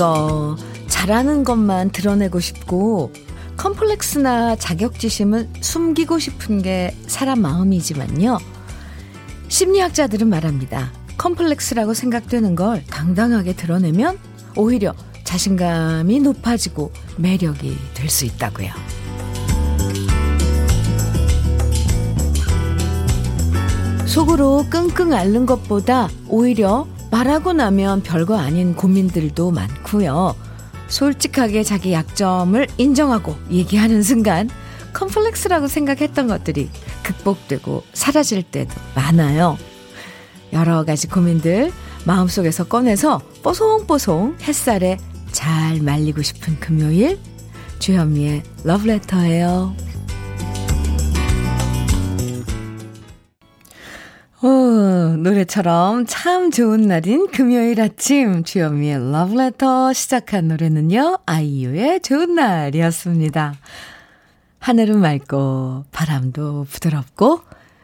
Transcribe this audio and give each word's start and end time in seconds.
거, 0.00 0.56
잘하는 0.88 1.44
것만 1.44 1.90
드러내고 1.90 2.40
싶고, 2.40 3.12
컴플렉스나 3.58 4.56
자격지심은 4.56 5.50
숨기고 5.60 6.18
싶은 6.18 6.62
게 6.62 6.96
사람 7.06 7.42
마음이지만요. 7.42 8.38
심리학자들은 9.48 10.26
말합니다. 10.26 10.90
컴플렉스라고 11.18 11.92
생각되는 11.92 12.54
걸 12.54 12.82
당당하게 12.86 13.52
드러내면 13.52 14.18
오히려 14.56 14.94
자신감이 15.24 16.20
높아지고 16.20 16.92
매력이 17.18 17.76
될 17.92 18.08
수 18.08 18.24
있다고요. 18.24 18.70
속으로 24.06 24.64
끙끙 24.70 25.12
앓는 25.12 25.44
것보다 25.44 26.08
오히려 26.26 26.88
말하고 27.10 27.52
나면 27.52 28.02
별거 28.02 28.38
아닌 28.38 28.74
고민들도 28.74 29.50
많고요. 29.50 30.34
솔직하게 30.88 31.62
자기 31.62 31.92
약점을 31.92 32.66
인정하고 32.78 33.36
얘기하는 33.50 34.02
순간 34.02 34.48
컴플렉스라고 34.92 35.68
생각했던 35.68 36.26
것들이 36.26 36.68
극복되고 37.02 37.84
사라질 37.92 38.42
때도 38.42 38.74
많아요. 38.94 39.56
여러 40.52 40.84
가지 40.84 41.06
고민들 41.06 41.72
마음속에서 42.04 42.64
꺼내서 42.64 43.20
뽀송뽀송 43.42 44.38
햇살에 44.42 44.98
잘 45.30 45.80
말리고 45.80 46.22
싶은 46.22 46.58
금요일 46.58 47.18
주현미의 47.78 48.42
러브레터예요. 48.64 49.89
노래처럼 55.20 56.06
참 56.06 56.50
좋은 56.50 56.82
날인 56.82 57.30
금요일 57.30 57.78
아침 57.80 58.42
주현미의 58.42 59.12
러브레터 59.12 59.92
시작한 59.92 60.48
노래는요. 60.48 61.18
아이유의 61.26 62.00
좋은 62.00 62.34
날이었습니다. 62.34 63.54
하늘은 64.60 64.98
맑고 64.98 65.84
바람도 65.92 66.64
부드럽고 66.70 67.40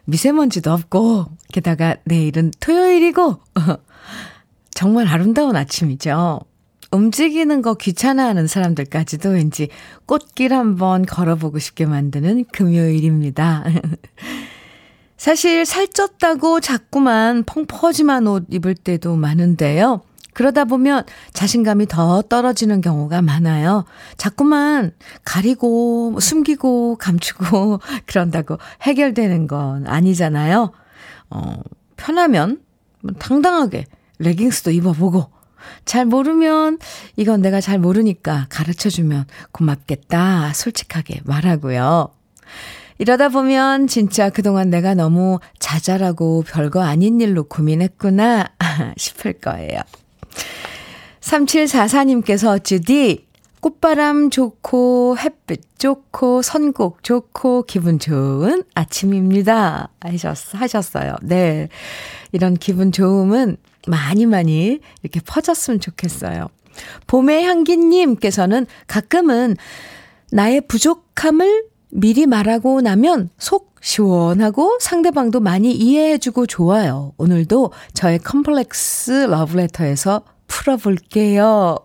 미세먼지도 0.07 0.73
없고 0.73 1.27
게다가 1.53 1.97
내일은 2.05 2.53
토요일이고 2.59 3.39
정말 4.73 5.07
아름다운 5.07 5.57
아침이죠. 5.57 6.41
움직이는 6.91 7.61
거 7.61 7.75
귀찮아하는 7.75 8.47
사람들까지도 8.47 9.31
왠지 9.31 9.69
꽃길 10.07 10.55
한번 10.55 11.05
걸어보고 11.05 11.59
싶게 11.59 11.85
만드는 11.85 12.47
금요일입니다. 12.51 13.65
사실 15.17 15.63
살쪘다고 15.63 16.61
자꾸만 16.61 17.45
펑퍼짐한 17.45 18.27
옷 18.27 18.47
입을 18.51 18.75
때도 18.75 19.17
많은데요. 19.17 20.03
그러다 20.35 20.67
보면 20.67 21.05
자신감이 21.33 21.87
더 21.87 22.21
떨어지는 22.21 22.83
경우가 22.83 23.23
많아요. 23.23 23.87
자꾸만 24.19 24.93
가리고, 25.25 26.11
뭐 26.11 26.21
숨기고, 26.21 26.97
감추고, 26.97 27.81
그런다고 28.05 28.59
해결되는 28.83 29.47
건 29.47 29.87
아니잖아요. 29.87 30.73
어, 31.31 31.55
편하면 31.97 32.61
당당하게 33.19 33.87
레깅스도 34.19 34.73
입어보고, 34.73 35.31
잘 35.87 36.05
모르면 36.05 36.81
이건 37.17 37.41
내가 37.41 37.63
잘 37.63 37.79
모르니까 37.79 38.47
가르쳐 38.51 38.91
주면 38.91 39.25
고맙겠다. 39.53 40.53
솔직하게 40.53 41.23
말하고요. 41.25 42.11
이러다 42.99 43.29
보면 43.29 43.87
진짜 43.87 44.31
그동안 44.31 44.71
내가 44.71 44.95
너무 44.95 45.39
자잘하고 45.59 46.45
별거 46.47 46.83
아닌 46.83 47.21
일로 47.21 47.45
고민했구나 47.45 48.47
싶을 48.97 49.35
거예요. 49.35 49.81
3744님께서 51.21 52.63
주디 52.63 53.27
꽃바람 53.61 54.31
좋고 54.31 55.17
햇빛 55.19 55.79
좋고 55.79 56.43
선곡 56.43 57.03
좋고 57.03 57.65
기분 57.65 57.99
좋은 57.99 58.63
아침입니다. 58.75 59.89
하셨, 60.01 60.55
하셨어요. 60.55 61.17
네. 61.23 61.69
이런 62.33 62.55
기분 62.55 62.93
좋음은 62.93 63.57
많이 63.89 64.27
많이 64.27 64.79
이렇게 65.03 65.21
퍼졌으면 65.21 65.81
좋겠어요. 65.81 66.49
봄의 67.07 67.45
향기님께서는 67.45 68.67
가끔은 68.87 69.57
나의 70.31 70.61
부족함을 70.69 71.65
미리 71.91 72.27
말하고 72.27 72.81
나면 72.81 73.31
속 73.39 73.75
시원하고 73.81 74.79
상대방도 74.81 75.41
많이 75.41 75.73
이해해주고 75.73 76.47
좋아요. 76.47 77.13
오늘도 77.19 77.73
저의 77.95 78.19
컴플렉스 78.19 79.27
러브레터에서 79.31 80.23
풀어볼게요. 80.49 81.79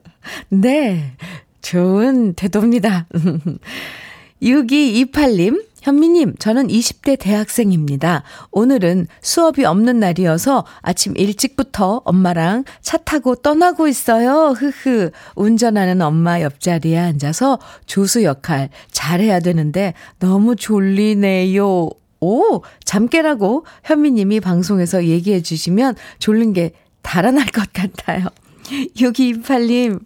네. 0.50 1.16
좋은 1.62 2.34
태도입니다. 2.34 3.06
6228님, 4.42 5.64
현미님, 5.84 6.36
저는 6.38 6.68
20대 6.68 7.18
대학생입니다. 7.18 8.22
오늘은 8.50 9.06
수업이 9.20 9.66
없는 9.66 10.00
날이어서 10.00 10.64
아침 10.80 11.14
일찍부터 11.14 12.00
엄마랑 12.06 12.64
차 12.80 12.96
타고 12.96 13.34
떠나고 13.34 13.86
있어요. 13.86 14.54
흐흐. 14.56 15.10
운전하는 15.34 16.00
엄마 16.00 16.40
옆자리에 16.40 16.96
앉아서 16.96 17.58
조수 17.84 18.22
역할 18.24 18.70
잘해야 18.92 19.40
되는데 19.40 19.92
너무 20.18 20.56
졸리네요. 20.56 21.90
오, 22.20 22.62
잠 22.82 23.06
깨라고 23.06 23.66
현미님이 23.84 24.40
방송에서 24.40 25.04
얘기해 25.04 25.42
주시면 25.42 25.96
졸린 26.18 26.54
게 26.54 26.72
달아날 27.02 27.44
것 27.48 27.70
같아요. 27.74 28.28
6228님, 28.64 30.00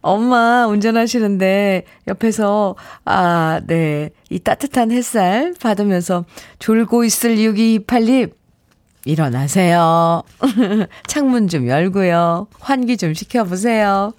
엄마 0.00 0.66
운전하시는데 0.66 1.84
옆에서, 2.08 2.76
아, 3.04 3.60
네. 3.66 4.10
이 4.30 4.38
따뜻한 4.38 4.90
햇살 4.90 5.54
받으면서 5.60 6.24
졸고 6.58 7.04
있을 7.04 7.36
6228님, 7.36 8.32
일어나세요. 9.04 10.22
창문 11.08 11.48
좀 11.48 11.66
열고요. 11.66 12.46
환기 12.60 12.96
좀 12.96 13.14
시켜보세요. 13.14 14.12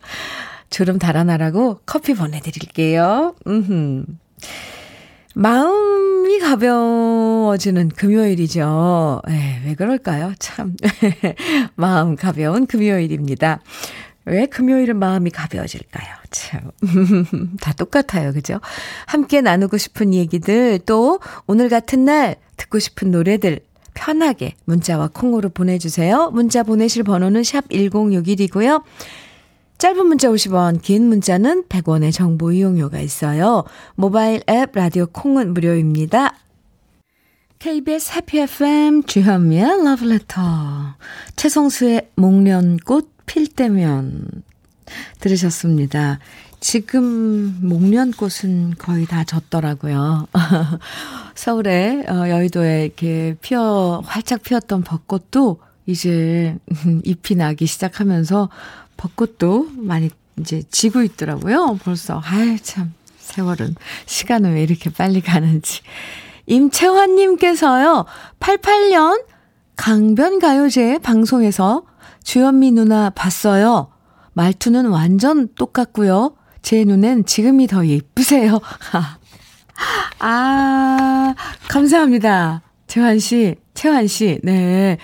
졸음 0.69 0.99
달아나라고 0.99 1.79
커피 1.85 2.13
보내드릴게요. 2.13 3.35
음흠. 3.47 4.05
마음이 5.33 6.39
가벼워지는 6.39 7.89
금요일이죠. 7.89 9.21
에, 9.27 9.33
예, 9.33 9.67
왜 9.67 9.75
그럴까요? 9.75 10.33
참. 10.39 10.75
마음 11.75 12.15
가벼운 12.15 12.67
금요일입니다. 12.67 13.61
왜 14.25 14.45
금요일은 14.45 14.97
마음이 14.97 15.31
가벼워질까요? 15.31 16.15
참. 16.31 16.71
다 17.61 17.73
똑같아요. 17.73 18.31
그죠? 18.31 18.59
함께 19.05 19.41
나누고 19.41 19.77
싶은 19.77 20.13
얘기들, 20.13 20.79
또 20.85 21.19
오늘 21.47 21.67
같은 21.67 22.05
날 22.05 22.35
듣고 22.57 22.79
싶은 22.79 23.11
노래들 23.11 23.59
편하게 23.93 24.55
문자와 24.65 25.09
콩으로 25.13 25.49
보내주세요. 25.49 26.31
문자 26.31 26.63
보내실 26.63 27.03
번호는 27.03 27.43
샵 27.43 27.67
1061이고요. 27.69 28.83
짧은 29.77 30.05
문자 30.05 30.29
50원, 30.29 30.81
긴 30.81 31.07
문자는 31.07 31.65
100원의 31.65 32.13
정보 32.13 32.51
이용료가 32.51 32.99
있어요. 32.99 33.63
모바일 33.95 34.41
앱 34.49 34.71
라디오 34.73 35.05
콩은 35.07 35.53
무료입니다. 35.53 36.35
KBS 37.59 38.13
해피 38.13 38.39
FM 38.39 39.03
주현미의 39.03 39.85
러브레터 39.85 40.41
최성수의 41.35 42.09
목련꽃 42.15 43.09
필 43.25 43.47
때면 43.47 44.27
들으셨습니다. 45.19 46.19
지금 46.59 47.57
목련꽃은 47.61 48.75
거의 48.77 49.05
다 49.05 49.23
졌더라고요. 49.23 50.27
서울에 51.35 52.05
어, 52.07 52.29
여의도에 52.29 52.85
이렇게 52.85 53.35
피어 53.41 54.01
활짝 54.05 54.43
피었던 54.43 54.83
벚꽃도 54.83 55.59
이제 55.85 56.57
잎이 57.03 57.37
나기 57.37 57.65
시작하면서 57.65 58.49
벚꽃도 58.97 59.69
많이 59.75 60.09
이제 60.39 60.63
지고 60.69 61.01
있더라고요. 61.03 61.79
벌써. 61.83 62.21
아유, 62.25 62.57
참. 62.61 62.93
세월은, 63.17 63.75
시간은 64.05 64.53
왜 64.53 64.63
이렇게 64.63 64.89
빨리 64.89 65.21
가는지. 65.21 65.81
임채환님께서요, 66.45 68.05
88년 68.39 69.23
강변가요제 69.75 70.99
방송에서 70.99 71.83
주현미 72.23 72.71
누나 72.71 73.09
봤어요. 73.09 73.89
말투는 74.33 74.87
완전 74.87 75.47
똑같고요. 75.55 76.35
제 76.61 76.83
눈엔 76.83 77.25
지금이 77.25 77.67
더 77.67 77.85
예쁘세요. 77.85 78.59
아, 80.19 81.35
감사합니다. 81.69 82.61
재환 82.87 83.19
씨, 83.19 83.55
채환 83.73 84.07
씨, 84.07 84.39
네. 84.43 84.97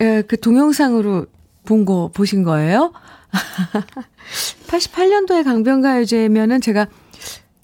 에, 0.00 0.22
그 0.22 0.38
동영상으로 0.38 1.26
본 1.68 1.84
거 1.84 2.10
보신 2.14 2.44
거예요? 2.44 2.92
88년도에 4.68 5.44
강변가요제면은 5.44 6.60
제가 6.62 6.86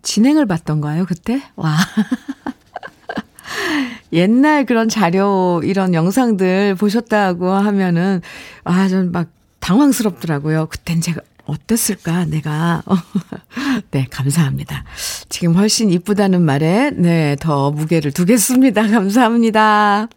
진행을 0.02 0.44
봤던가요, 0.46 1.06
그때? 1.06 1.42
와. 1.56 1.74
옛날 4.12 4.64
그런 4.66 4.88
자료, 4.88 5.60
이런 5.64 5.94
영상들 5.94 6.74
보셨다고 6.76 7.50
하면은, 7.50 8.20
아, 8.64 8.88
전 8.88 9.10
막 9.10 9.28
당황스럽더라고요. 9.60 10.66
그땐 10.66 11.00
제가 11.00 11.20
어땠을까, 11.46 12.26
내가. 12.26 12.82
네, 13.90 14.06
감사합니다. 14.10 14.84
지금 15.30 15.54
훨씬 15.56 15.90
이쁘다는 15.90 16.42
말에, 16.42 16.90
네, 16.90 17.36
더 17.40 17.70
무게를 17.70 18.12
두겠습니다. 18.12 18.86
감사합니다. 18.88 20.08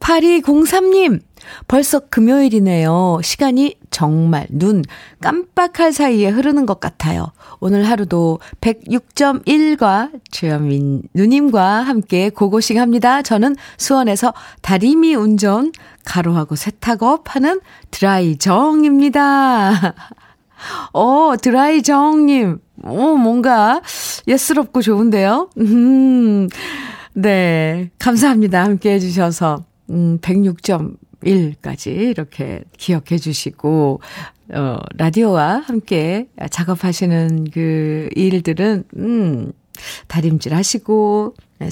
8203님, 0.00 1.20
벌써 1.66 2.00
금요일이네요. 2.00 3.20
시간이 3.22 3.76
정말 3.90 4.46
눈 4.50 4.82
깜빡할 5.20 5.92
사이에 5.92 6.28
흐르는 6.28 6.66
것 6.66 6.80
같아요. 6.80 7.32
오늘 7.60 7.88
하루도 7.88 8.40
106.1과 8.60 10.10
주현민 10.30 11.02
누님과 11.14 11.82
함께 11.82 12.30
고고싱 12.30 12.80
합니다. 12.80 13.22
저는 13.22 13.56
수원에서 13.76 14.32
다리미 14.62 15.14
운전, 15.14 15.72
가로하고 16.04 16.56
세탁업 16.56 17.34
하는 17.34 17.60
드라이 17.90 18.38
정입니다. 18.38 19.94
어, 20.92 21.34
드라이 21.40 21.82
정님. 21.82 22.58
어, 22.82 23.14
뭔가 23.16 23.80
예스럽고 24.26 24.82
좋은데요? 24.82 25.50
음, 25.58 26.48
네. 27.12 27.90
감사합니다. 27.98 28.64
함께 28.64 28.92
해주셔서. 28.94 29.64
음, 29.90 30.18
106.1까지 31.22 31.88
이렇게 32.10 32.62
기억해 32.76 33.18
주시고, 33.18 34.00
어, 34.54 34.78
라디오와 34.96 35.58
함께 35.58 36.28
작업하시는 36.50 37.50
그 37.50 38.08
일들은, 38.14 38.84
음, 38.96 39.52
다림질 40.06 40.54
하시고, 40.54 41.34
네, 41.58 41.70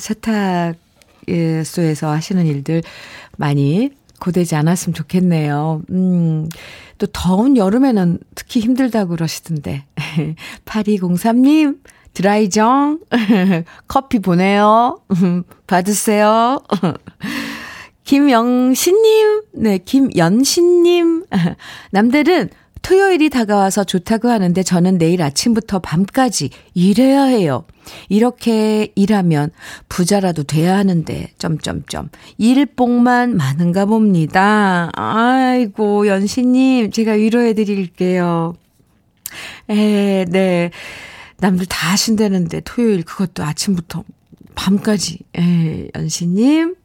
세탁소에서 1.26 2.10
하시는 2.10 2.46
일들 2.46 2.82
많이 3.36 3.90
고되지 4.20 4.56
않았으면 4.56 4.94
좋겠네요. 4.94 5.82
음, 5.90 6.48
또 6.98 7.06
더운 7.06 7.56
여름에는 7.56 8.18
특히 8.34 8.60
힘들다고 8.60 9.10
그러시던데. 9.10 9.84
8203님, 10.64 11.80
드라이정, 12.14 13.00
커피 13.88 14.20
보내요. 14.20 15.00
받으세요. 15.66 16.62
김영신님, 18.06 19.42
네, 19.54 19.78
김연신님. 19.78 21.26
남들은 21.90 22.50
토요일이 22.80 23.30
다가와서 23.30 23.82
좋다고 23.82 24.28
하는데 24.28 24.62
저는 24.62 24.96
내일 24.96 25.20
아침부터 25.22 25.80
밤까지 25.80 26.50
일해야 26.74 27.24
해요. 27.24 27.64
이렇게 28.08 28.92
일하면 28.94 29.50
부자라도 29.88 30.44
돼야 30.44 30.76
하는데, 30.76 31.32
점점점. 31.36 32.10
일복만 32.38 33.36
많은가 33.36 33.86
봅니다. 33.86 34.90
아이고, 34.94 36.06
연신님, 36.06 36.92
제가 36.92 37.12
위로해 37.12 37.54
드릴게요. 37.54 38.54
에, 39.68 40.24
네. 40.26 40.70
남들 41.38 41.66
다 41.66 41.90
하신다는데, 41.90 42.60
토요일 42.60 43.02
그것도 43.02 43.42
아침부터 43.42 44.04
밤까지. 44.54 45.18
에, 45.36 45.88
연신님, 45.96 46.76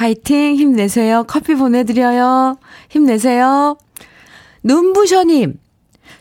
화이팅! 0.00 0.56
힘내세요. 0.56 1.24
커피 1.24 1.54
보내드려요. 1.54 2.56
힘내세요. 2.88 3.76
눈부셔님, 4.62 5.58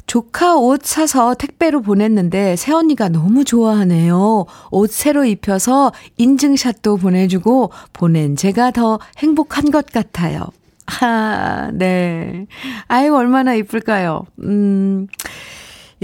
조카 0.06 0.58
옷 0.58 0.84
사서 0.84 1.34
택배로 1.36 1.82
보냈는데 1.82 2.58
새언니가 2.58 3.08
너무 3.08 3.46
좋아하네요. 3.46 4.48
옷 4.72 4.92
새로 4.92 5.24
입혀서 5.24 5.94
인증샷도 6.18 6.98
보내주고 6.98 7.72
보낸 7.94 8.36
제가 8.36 8.72
더 8.72 9.00
행복한 9.18 9.72
것 9.72 9.86
같아요. 9.86 10.50
아, 11.00 11.72
네. 11.74 12.48
아유, 12.90 13.16
얼마나 13.16 13.54
이쁠까요? 13.54 14.26
음, 14.44 15.08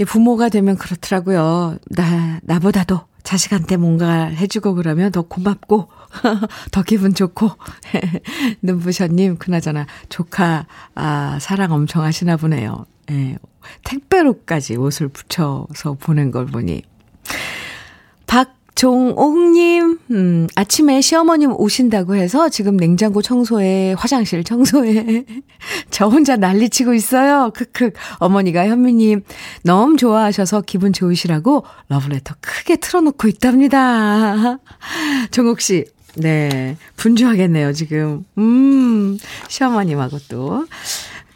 부모가 0.06 0.48
되면 0.48 0.78
그렇더라고요. 0.78 1.76
나, 1.90 2.40
나보다도 2.42 3.00
자식한테 3.26 3.76
뭔가 3.76 4.26
해주고 4.26 4.76
그러면 4.76 5.10
더 5.10 5.22
고맙고, 5.22 5.88
더 6.70 6.82
기분 6.84 7.12
좋고. 7.12 7.50
눈부셔님, 8.62 9.38
그나저나, 9.38 9.86
조카, 10.08 10.66
아, 10.94 11.36
사랑 11.40 11.72
엄청 11.72 12.04
하시나 12.04 12.36
보네요. 12.36 12.86
예, 13.10 13.36
택배로까지 13.82 14.76
옷을 14.76 15.08
붙여서 15.08 15.94
보낸 15.98 16.30
걸 16.30 16.46
보니. 16.46 16.82
박 18.28 18.54
종옥님, 18.76 19.98
음, 20.10 20.46
아침에 20.54 21.00
시어머님 21.00 21.52
오신다고 21.56 22.14
해서 22.14 22.50
지금 22.50 22.76
냉장고 22.76 23.22
청소에, 23.22 23.94
화장실 23.94 24.44
청소에, 24.44 25.24
저 25.90 26.06
혼자 26.08 26.36
난리치고 26.36 26.92
있어요. 26.92 27.50
크크. 27.54 27.92
어머니가 28.18 28.66
현미님, 28.66 29.22
너무 29.62 29.96
좋아하셔서 29.96 30.60
기분 30.60 30.92
좋으시라고 30.92 31.64
러브레터 31.88 32.34
크게 32.42 32.76
틀어놓고 32.76 33.28
있답니다. 33.28 34.58
종옥씨, 35.32 35.86
네. 36.16 36.76
분주하겠네요, 36.96 37.72
지금. 37.72 38.24
음, 38.36 39.16
시어머님하고 39.48 40.18
또. 40.28 40.66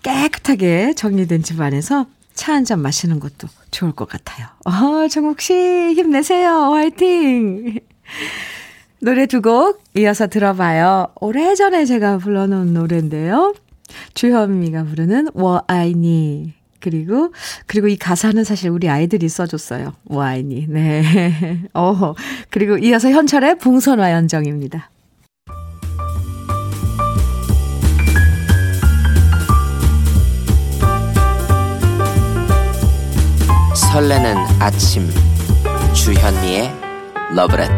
깨끗하게 0.02 0.92
정리된 0.94 1.42
집 1.42 1.60
안에서 1.60 2.06
차 2.34 2.52
한 2.54 2.64
잔 2.64 2.80
마시는 2.80 3.20
것도 3.20 3.48
좋을 3.70 3.92
것 3.92 4.08
같아요. 4.08 4.46
어, 4.64 5.08
정욱 5.08 5.40
씨, 5.40 5.52
힘내세요. 5.54 6.72
화이팅! 6.72 7.78
노래 9.00 9.26
두 9.26 9.40
곡 9.40 9.82
이어서 9.96 10.26
들어봐요. 10.26 11.08
오래전에 11.20 11.84
제가 11.86 12.18
불러놓은 12.18 12.74
노래인데요. 12.74 13.54
주현미가 14.14 14.84
부르는 14.84 15.28
워아이니. 15.34 16.54
그리고, 16.80 17.32
그리고 17.66 17.88
이 17.88 17.96
가사는 17.96 18.42
사실 18.44 18.70
우리 18.70 18.88
아이들이 18.88 19.28
써줬어요. 19.28 19.92
워아이니. 20.06 20.66
네. 20.68 21.60
어, 21.74 22.14
그리고 22.50 22.78
이어서 22.78 23.10
현철의 23.10 23.58
봉선화 23.58 24.12
연정입니다. 24.12 24.90
설레는 33.92 34.36
아침. 34.60 35.10
주현미의 35.92 36.72
러브레터. 37.34 37.74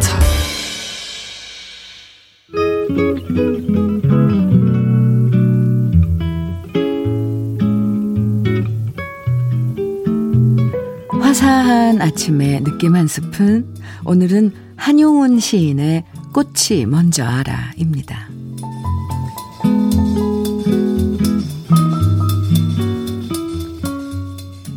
화사한 11.18 12.02
아침의 12.02 12.62
느낌 12.62 12.94
한 12.94 13.06
스푼. 13.06 13.74
오늘은 14.04 14.52
한용운 14.76 15.40
시인의 15.40 16.04
꽃이 16.34 16.84
먼저 16.86 17.24
알아입니다. 17.24 18.28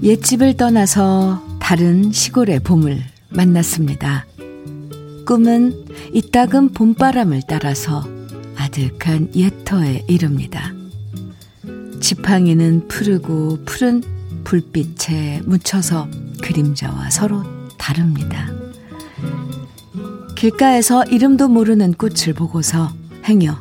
옛집을 0.05 0.55
떠나서 0.55 1.41
다른 1.59 2.11
시골의 2.11 2.59
봄을 2.59 3.03
만났습니다. 3.29 4.27
꿈은 5.25 5.87
이따금 6.13 6.69
봄바람을 6.69 7.41
따라서 7.47 8.07
아득한 8.55 9.31
옛터에 9.35 10.05
이릅니다. 10.07 10.71
지팡이는 11.99 12.87
푸르고 12.87 13.65
푸른 13.65 14.03
불빛에 14.43 15.41
묻혀서 15.43 16.07
그림자와 16.43 17.09
서로 17.09 17.41
다릅니다. 17.79 18.47
길가에서 20.35 21.03
이름도 21.05 21.47
모르는 21.47 21.95
꽃을 21.95 22.35
보고서 22.35 22.93
행여 23.23 23.57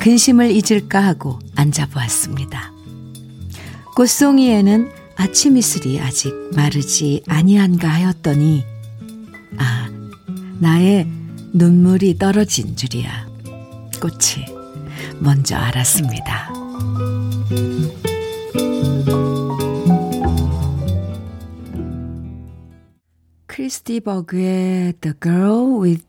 근심을 0.00 0.50
잊을까 0.50 0.98
하고 0.98 1.38
앉아보았습니다. 1.54 2.72
꽃송이에는 3.94 4.95
아침 5.16 5.56
이슬이 5.56 6.00
아직 6.00 6.32
마르지 6.54 7.22
아니한가 7.26 7.88
하였더니 7.88 8.64
아 9.56 9.88
나의 10.60 11.06
눈물이 11.52 12.18
떨어진 12.18 12.76
줄이야 12.76 13.26
꽃이 14.00 14.46
먼저 15.18 15.56
알았습니다. 15.56 16.52
크리스티 23.46 24.00
버그의 24.00 24.92
The 25.00 25.14
Girl 25.20 25.80
with 25.82 26.04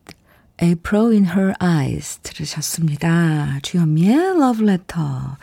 April 0.62 1.12
in 1.12 1.24
Her 1.24 1.54
Eyes 1.62 2.18
들으셨습니다. 2.18 3.58
주현미의 3.62 4.14
Love 4.14 4.68
Letter 4.68 5.36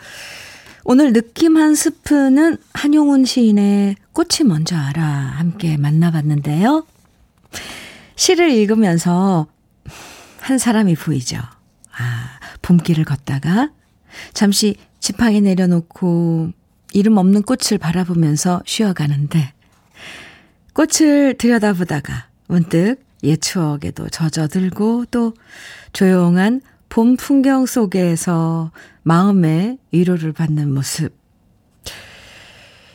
오늘 0.88 1.12
느낌 1.12 1.56
한 1.56 1.74
스푼은 1.74 2.58
한용운 2.72 3.24
시인의 3.24 3.96
꽃이 4.12 4.46
먼저 4.46 4.76
알아 4.76 5.02
함께 5.02 5.76
만나봤는데요. 5.76 6.86
시를 8.14 8.52
읽으면서 8.52 9.48
한 10.38 10.58
사람이 10.58 10.94
보이죠. 10.94 11.38
아, 11.38 12.38
봄길을 12.62 13.04
걷다가 13.04 13.70
잠시 14.32 14.76
지팡이 15.00 15.40
내려놓고 15.40 16.52
이름 16.92 17.16
없는 17.16 17.42
꽃을 17.42 17.78
바라보면서 17.80 18.62
쉬어가는데 18.64 19.54
꽃을 20.72 21.34
들여다보다가 21.36 22.28
문득 22.46 23.04
옛 23.24 23.42
추억에도 23.42 24.08
젖어들고 24.08 25.06
또 25.10 25.34
조용한 25.92 26.60
봄 26.96 27.14
풍경 27.18 27.66
속에서 27.66 28.70
마음의 29.02 29.76
위로를 29.92 30.32
받는 30.32 30.72
모습. 30.72 31.14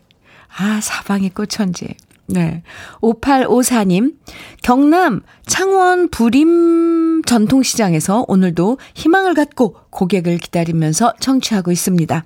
아, 0.57 0.79
사방이 0.81 1.29
꽃천지. 1.29 1.95
네. 2.25 2.63
5854님, 3.01 4.15
경남 4.63 5.21
창원 5.45 6.09
부림 6.09 7.21
전통시장에서 7.23 8.25
오늘도 8.27 8.79
희망을 8.95 9.35
갖고 9.35 9.75
고객을 9.91 10.37
기다리면서 10.37 11.13
청취하고 11.19 11.71
있습니다. 11.71 12.25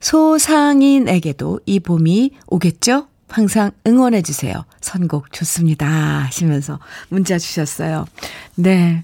소상인에게도 0.00 1.60
이 1.66 1.80
봄이 1.80 2.32
오겠죠? 2.46 3.06
항상 3.28 3.70
응원해주세요. 3.86 4.64
선곡 4.80 5.32
좋습니다. 5.32 5.86
하시면서 5.86 6.78
문자 7.08 7.38
주셨어요. 7.38 8.06
네. 8.54 9.02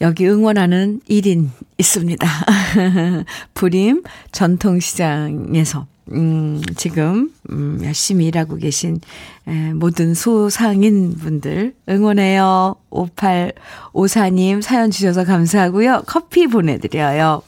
여기 0.00 0.28
응원하는 0.28 1.00
1인 1.08 1.48
있습니다. 1.76 2.26
부림 3.54 4.04
전통시장에서, 4.30 5.86
음, 6.12 6.62
지금, 6.76 7.32
음, 7.50 7.80
열심히 7.82 8.26
일하고 8.26 8.56
계신, 8.56 9.00
에, 9.48 9.72
모든 9.72 10.14
소상인 10.14 11.16
분들 11.16 11.74
응원해요. 11.88 12.76
5854님 12.90 14.62
사연 14.62 14.90
주셔서 14.92 15.24
감사하고요. 15.24 16.04
커피 16.06 16.46
보내드려요. 16.46 17.42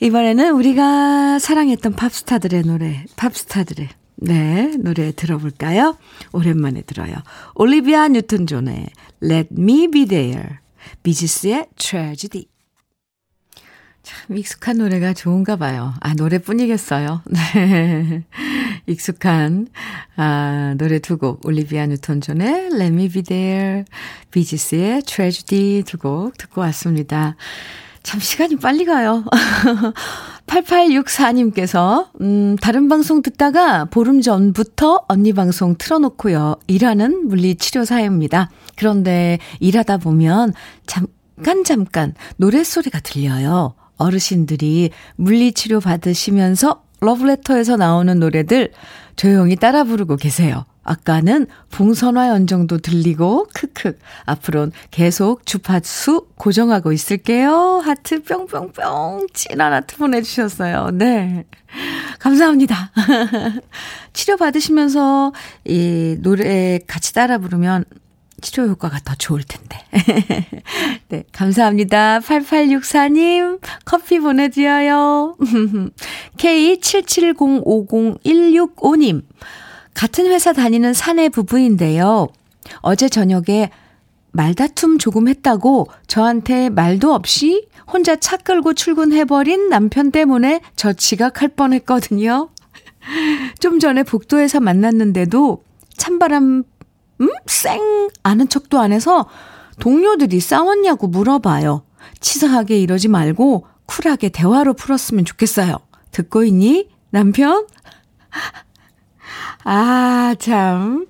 이번에는 0.00 0.52
우리가 0.52 1.38
사랑했던 1.38 1.94
팝스타들의 1.94 2.62
노래, 2.62 3.04
팝스타들의 3.16 3.88
네, 4.16 4.76
노래 4.78 5.12
들어볼까요? 5.12 5.96
오랜만에 6.32 6.82
들어요. 6.82 7.14
올리비아 7.54 8.08
뉴튼 8.08 8.46
존의 8.46 8.88
Let 9.22 9.48
Me 9.52 9.88
Be 9.90 10.06
There, 10.06 10.48
비지스의 11.02 11.66
Tragedy. 11.76 12.46
참 14.02 14.36
익숙한 14.36 14.78
노래가 14.78 15.12
좋은가 15.14 15.56
봐요. 15.56 15.92
아, 16.00 16.14
노래뿐이겠어요. 16.14 17.22
네. 17.28 18.22
익숙한 18.86 19.66
아, 20.16 20.74
노래 20.78 21.00
두 21.00 21.18
곡. 21.18 21.44
올리비아 21.44 21.86
뉴턴 21.86 22.20
존의 22.20 22.68
Let 22.72 22.84
Me 22.94 23.08
Be 23.08 23.22
There, 23.22 23.84
비지스의 24.30 25.02
Tragedy 25.02 25.82
두 25.82 25.98
곡 25.98 26.38
듣고 26.38 26.60
왔습니다. 26.62 27.34
참 28.06 28.20
시간이 28.20 28.54
빨리 28.54 28.84
가요. 28.84 29.24
8864님께서, 30.46 32.06
음, 32.20 32.54
다른 32.62 32.88
방송 32.88 33.20
듣다가 33.20 33.84
보름 33.86 34.20
전부터 34.20 35.06
언니 35.08 35.32
방송 35.32 35.74
틀어놓고요. 35.76 36.54
일하는 36.68 37.26
물리치료사입니다. 37.26 38.50
그런데 38.76 39.40
일하다 39.58 39.96
보면 39.96 40.52
잠깐 40.86 41.64
잠깐 41.64 42.14
노랫소리가 42.36 43.00
들려요. 43.00 43.74
어르신들이 43.96 44.90
물리치료 45.16 45.80
받으시면서 45.80 46.84
러브레터에서 47.00 47.76
나오는 47.76 48.20
노래들 48.20 48.70
조용히 49.16 49.56
따라 49.56 49.82
부르고 49.82 50.14
계세요. 50.14 50.64
아까는 50.86 51.46
봉선화 51.70 52.28
연정도 52.28 52.78
들리고 52.78 53.48
크크 53.52 53.98
앞으론 54.24 54.72
계속 54.90 55.44
주파수 55.44 56.28
고정하고 56.36 56.92
있을게요. 56.92 57.82
하트 57.84 58.22
뿅뿅뿅 58.22 59.26
진한 59.34 59.72
하트 59.72 59.96
보내주셨어요. 59.96 60.90
네 60.92 61.44
감사합니다. 62.20 62.92
치료 64.14 64.36
받으시면서 64.36 65.32
이 65.64 66.16
노래 66.20 66.78
같이 66.86 67.12
따라 67.12 67.38
부르면 67.38 67.84
치료 68.40 68.68
효과가 68.68 69.00
더 69.04 69.14
좋을 69.14 69.42
텐데. 69.42 69.78
네, 71.08 71.24
감사합니다. 71.32 72.20
8864님, 72.20 73.58
커피 73.84 74.20
보내드려요. 74.20 75.36
K77050165님, 76.36 79.22
같은 79.96 80.26
회사 80.26 80.52
다니는 80.52 80.92
사내 80.92 81.30
부부인데요. 81.30 82.28
어제 82.80 83.08
저녁에 83.08 83.70
말다툼 84.30 84.98
조금 84.98 85.26
했다고 85.26 85.86
저한테 86.06 86.68
말도 86.68 87.14
없이 87.14 87.66
혼자 87.90 88.14
차 88.14 88.36
끌고 88.36 88.74
출근해버린 88.74 89.70
남편 89.70 90.12
때문에 90.12 90.60
저 90.76 90.92
지각할 90.92 91.48
뻔 91.48 91.72
했거든요. 91.72 92.50
좀 93.58 93.78
전에 93.78 94.02
복도에서 94.02 94.60
만났는데도 94.60 95.62
찬바람, 95.96 96.64
음? 97.22 97.28
쌩! 97.46 98.10
아는 98.22 98.50
척도 98.50 98.78
안 98.78 98.92
해서 98.92 99.26
동료들이 99.80 100.40
싸웠냐고 100.40 101.06
물어봐요. 101.06 101.84
치사하게 102.20 102.78
이러지 102.80 103.08
말고 103.08 103.66
쿨하게 103.86 104.28
대화로 104.28 104.74
풀었으면 104.74 105.24
좋겠어요. 105.24 105.78
듣고 106.10 106.44
있니? 106.44 106.90
남편? 107.08 107.66
아, 109.64 110.34
참. 110.38 111.06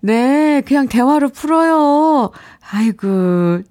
네, 0.00 0.60
그냥 0.66 0.88
대화로 0.88 1.28
풀어요. 1.30 2.30
아이고, 2.70 3.62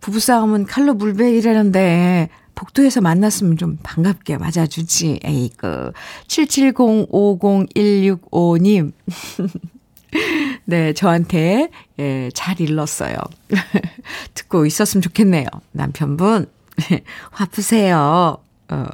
부부싸움은 0.00 0.66
칼로 0.66 0.94
물베기라는데, 0.94 2.28
복도에서 2.54 3.00
만났으면 3.02 3.56
좀 3.58 3.78
반갑게 3.82 4.38
맞아주지. 4.38 5.20
에이그. 5.24 5.92
77050165님. 6.26 8.92
네, 10.64 10.92
저한테, 10.94 11.68
예, 11.98 12.30
잘 12.34 12.58
일렀어요. 12.60 13.16
듣고 14.34 14.64
있었으면 14.66 15.02
좋겠네요. 15.02 15.46
남편분. 15.72 16.46
화 17.30 17.46
푸세요. 17.46 18.38
어. 18.68 18.84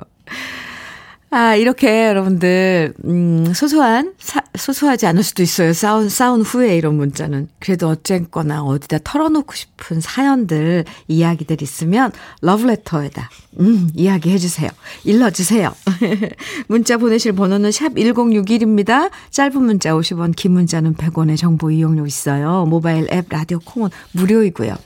아, 1.35 1.57
이렇게 1.57 2.09
여러분들, 2.09 2.93
음, 3.07 3.55
소소한, 3.55 4.12
사, 4.19 4.43
소소하지 4.55 5.07
않을 5.07 5.23
수도 5.23 5.43
있어요. 5.43 5.73
싸운, 5.73 6.11
싸운 6.11 6.43
후에 6.43 6.77
이런 6.77 6.97
문자는. 6.97 7.49
그래도 7.59 7.89
어쨌거나 7.89 8.62
어디다 8.62 8.99
털어놓고 9.03 9.55
싶은 9.55 10.03
사연들, 10.03 10.85
이야기들 11.09 11.62
있으면 11.62 12.12
러브레터에다, 12.43 13.31
음, 13.61 13.89
이야기해주세요. 13.95 14.69
일러주세요. 15.05 15.75
문자 16.69 16.99
보내실 16.99 17.33
번호는 17.33 17.73
샵 17.73 17.95
1061입니다. 17.95 19.11
짧은 19.31 19.57
문자 19.57 19.95
50원, 19.95 20.37
긴 20.37 20.53
문자는 20.53 20.97
100원의 20.97 21.39
정보 21.39 21.71
이용료 21.71 22.05
있어요. 22.05 22.67
모바일 22.67 23.09
앱, 23.11 23.25
라디오 23.31 23.59
콩은 23.61 23.89
무료이고요. 24.12 24.77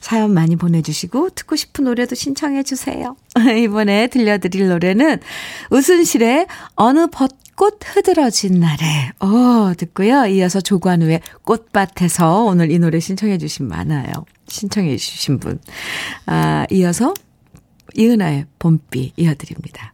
사연 0.00 0.32
많이 0.34 0.56
보내주시고 0.56 1.30
듣고 1.30 1.56
싶은 1.56 1.84
노래도 1.84 2.14
신청해 2.14 2.62
주세요. 2.62 3.16
이번에 3.62 4.06
들려드릴 4.08 4.68
노래는 4.68 5.18
우순실의 5.70 6.46
어느 6.74 7.06
벚꽃 7.08 7.78
흐드러진 7.84 8.60
날에 8.60 9.10
어 9.20 9.72
듣고요. 9.76 10.26
이어서 10.26 10.60
조관우의 10.60 11.20
꽃밭에서 11.44 12.44
오늘 12.44 12.70
이 12.70 12.78
노래 12.78 13.00
신청해 13.00 13.38
주신 13.38 13.66
많아요. 13.68 14.10
신청해 14.48 14.96
주신 14.96 15.38
분. 15.38 15.58
아, 16.26 16.66
이어서 16.70 17.14
이은아의 17.96 18.46
봄비 18.58 19.12
이어드립니다. 19.16 19.92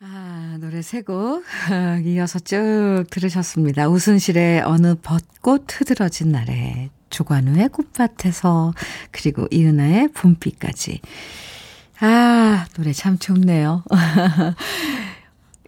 아, 0.00 0.56
노래 0.60 0.80
세 0.82 1.02
곡 1.02 1.44
이어서 2.06 2.38
쭉 2.38 3.04
들으셨습니다. 3.10 3.88
우순실의 3.88 4.62
어느 4.62 4.94
벚꽃 4.94 5.66
흐드러진 5.68 6.30
날에 6.32 6.90
조관우의 7.10 7.70
꽃밭에서 7.70 8.72
그리고 9.10 9.46
이은아의 9.50 10.08
봄비까지. 10.08 11.00
아, 12.00 12.66
노래 12.74 12.92
참 12.92 13.18
좋네요. 13.18 13.82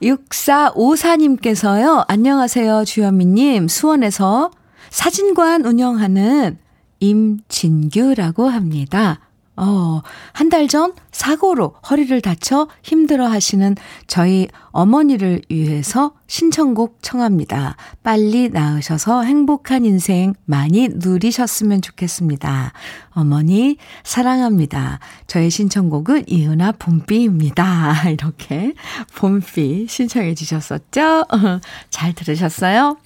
6454님께서요. 0.02 2.04
안녕하세요, 2.08 2.84
주현미님. 2.84 3.68
수원에서 3.68 4.50
사진관 4.90 5.64
운영하는 5.64 6.58
임진규라고 7.00 8.48
합니다. 8.48 9.20
어, 9.56 10.00
한 10.32 10.48
달 10.48 10.68
전 10.68 10.92
사고로 11.12 11.74
허리를 11.90 12.20
다쳐 12.20 12.68
힘들어 12.82 13.26
하시는 13.26 13.74
저희 14.06 14.48
어머니를 14.70 15.42
위해서 15.50 16.12
신청곡 16.28 16.98
청합니다. 17.02 17.76
빨리 18.02 18.48
나으셔서 18.48 19.22
행복한 19.22 19.84
인생 19.84 20.34
많이 20.44 20.88
누리셨으면 20.90 21.82
좋겠습니다. 21.82 22.72
어머니, 23.10 23.76
사랑합니다. 24.04 25.00
저의 25.26 25.50
신청곡은 25.50 26.24
이은아 26.28 26.72
봄비입니다. 26.72 28.10
이렇게 28.10 28.74
봄비 29.16 29.86
신청해 29.88 30.34
주셨었죠? 30.34 31.24
잘 31.90 32.12
들으셨어요? 32.14 32.96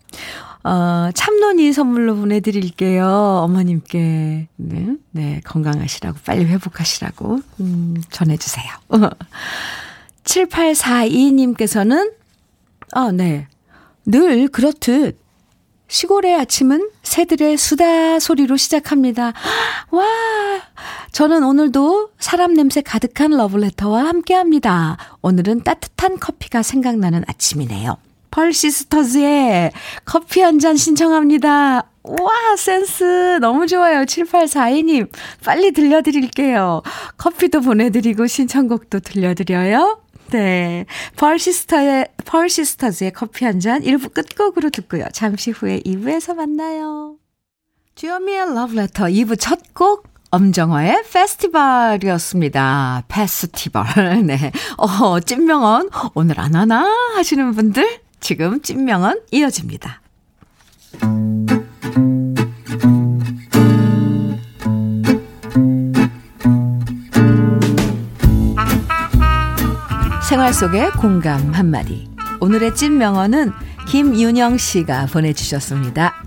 어, 0.65 1.11
참론이 1.15 1.75
선물로 1.75 2.17
보내드릴게요. 2.17 3.07
어머님께. 3.07 4.49
네, 4.57 4.97
네, 5.11 5.41
건강하시라고, 5.45 6.19
빨리 6.25 6.47
회복하시라고, 6.47 7.41
음, 7.61 8.03
전해주세요. 8.11 8.65
7842님께서는, 10.25 12.13
아, 12.93 13.13
네. 13.13 13.47
늘 14.07 14.49
그렇듯, 14.49 15.19
시골의 15.89 16.35
아침은 16.35 16.91
새들의 17.03 17.59
수다 17.59 18.19
소리로 18.19 18.57
시작합니다. 18.57 19.35
와! 19.91 20.05
저는 21.13 21.45
오늘도 21.45 22.11
사람 22.19 22.55
냄새 22.55 22.81
가득한 22.81 23.33
러블레터와 23.33 24.07
함께 24.07 24.33
합니다. 24.33 24.97
오늘은 25.21 25.63
따뜻한 25.63 26.19
커피가 26.19 26.63
생각나는 26.63 27.23
아침이네요. 27.29 27.99
펄시스터즈의 28.35 29.71
커피 30.05 30.41
한 30.41 30.59
잔 30.59 30.77
신청합니다. 30.77 31.89
와, 32.03 32.57
센스 32.57 33.39
너무 33.41 33.67
좋아요. 33.67 34.05
7842님. 34.05 35.09
빨리 35.45 35.73
들려드릴게요. 35.73 36.83
커피도 37.17 37.61
보내드리고 37.61 38.27
신청곡도 38.27 39.01
들려드려요. 39.01 40.01
네. 40.31 40.87
펄시스터의, 41.17 42.09
펄시스터즈의 42.25 43.13
커피 43.13 43.45
한 43.45 43.61
잔 43.61 43.83
1부 43.83 44.13
끝곡으로 44.15 44.71
듣고요. 44.71 45.05
잠시 45.13 45.51
후에 45.53 45.81
2부에서 45.81 46.35
만나요. 46.35 47.17
주현미의 47.95 48.55
러브레터 48.55 49.05
2부 49.05 49.39
첫 49.39 49.61
곡. 49.75 50.09
엄정화의 50.31 51.05
페스티벌이었습니다. 51.13 53.05
페스티벌. 53.07 53.85
네. 54.27 54.51
어, 54.79 55.21
찐명언 55.21 55.91
오늘 56.15 56.41
안 56.41 56.57
하나 56.57 56.85
하시는 57.15 57.53
분들 57.53 58.04
지금 58.25 58.63
찐명언 58.63 59.21
이어집니다. 59.33 60.01
생활 70.27 70.55
속의 70.55 70.93
공감 70.93 71.53
한마디. 71.53 72.09
오늘의 72.41 72.75
찐 72.75 72.97
명언은 72.97 73.53
김윤영 73.89 74.57
씨가 74.57 75.05
보내주셨습니다. 75.13 76.24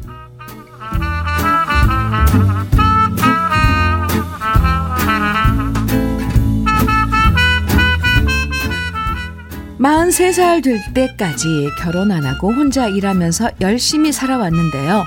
마흔세 9.80 10.32
살될 10.32 10.94
때까지 10.96 11.70
결혼 11.80 12.12
안 12.12 12.26
하고 12.26 12.52
혼자 12.52 12.88
일하면서 12.88 13.52
열심히 13.62 14.12
살아왔는데요. 14.12 15.04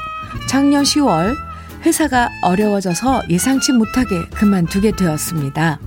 작년 0.49 0.85
10월 0.85 1.35
회사가 1.85 2.29
어려워져서 2.43 3.23
예상치 3.29 3.73
못하게 3.73 4.25
그만두게 4.33 4.93
되었습니다. 4.93 5.81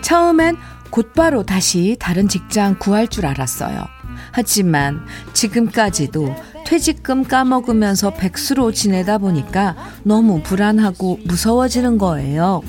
처음엔 0.00 0.56
곧바로 0.90 1.44
다시 1.44 1.96
다른 2.00 2.28
직장 2.28 2.76
구할 2.78 3.06
줄 3.06 3.26
알았어요. 3.26 3.84
하지만 4.32 5.04
지금까지도 5.32 6.34
퇴직금 6.66 7.24
까먹으면서 7.24 8.14
백수로 8.14 8.72
지내다 8.72 9.18
보니까 9.18 9.76
너무 10.02 10.42
불안하고 10.42 11.20
무서워지는 11.24 11.98
거예요. 11.98 12.62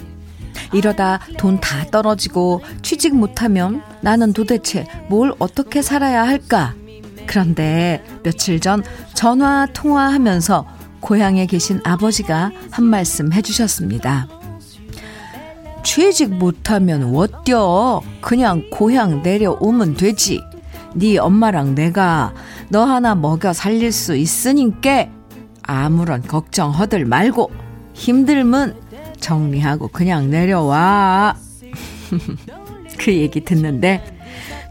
이러다 0.73 1.19
돈 1.37 1.59
다 1.59 1.85
떨어지고 1.91 2.61
취직 2.81 3.15
못하면 3.15 3.81
나는 4.01 4.33
도대체 4.33 4.85
뭘 5.09 5.33
어떻게 5.39 5.81
살아야 5.81 6.27
할까? 6.27 6.73
그런데 7.25 8.03
며칠 8.23 8.59
전 8.59 8.83
전화 9.13 9.67
통화하면서 9.73 10.65
고향에 10.99 11.45
계신 11.47 11.79
아버지가 11.83 12.51
한 12.71 12.85
말씀 12.85 13.31
해주셨습니다. 13.33 14.27
취직 15.83 16.33
못하면 16.33 17.15
어때어? 17.15 18.01
그냥 18.21 18.63
고향 18.71 19.21
내려오면 19.21 19.95
되지. 19.95 20.41
네 20.95 21.17
엄마랑 21.17 21.75
내가 21.75 22.33
너 22.69 22.85
하나 22.85 23.13
먹여 23.15 23.53
살릴 23.53 23.91
수 23.91 24.15
있으니까 24.15 25.07
아무런 25.63 26.21
걱정 26.21 26.71
허들 26.71 27.05
말고 27.05 27.51
힘들면 27.93 28.75
정리하고 29.25 29.87
그냥 29.87 30.29
내려와. 30.29 31.35
그 32.99 33.11
얘기 33.11 33.43
듣는데 33.43 34.03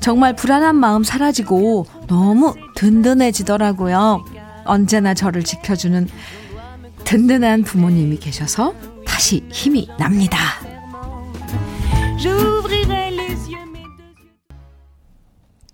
정말 0.00 0.36
불안한 0.36 0.76
마음 0.76 1.02
사라지고 1.02 1.86
너무 2.06 2.54
든든해지더라고요. 2.76 4.24
언제나 4.64 5.12
저를 5.12 5.42
지켜주는 5.42 6.08
든든한 7.04 7.64
부모님이 7.64 8.18
계셔서 8.18 8.74
다시 9.04 9.44
힘이 9.50 9.88
납니다. 9.98 10.38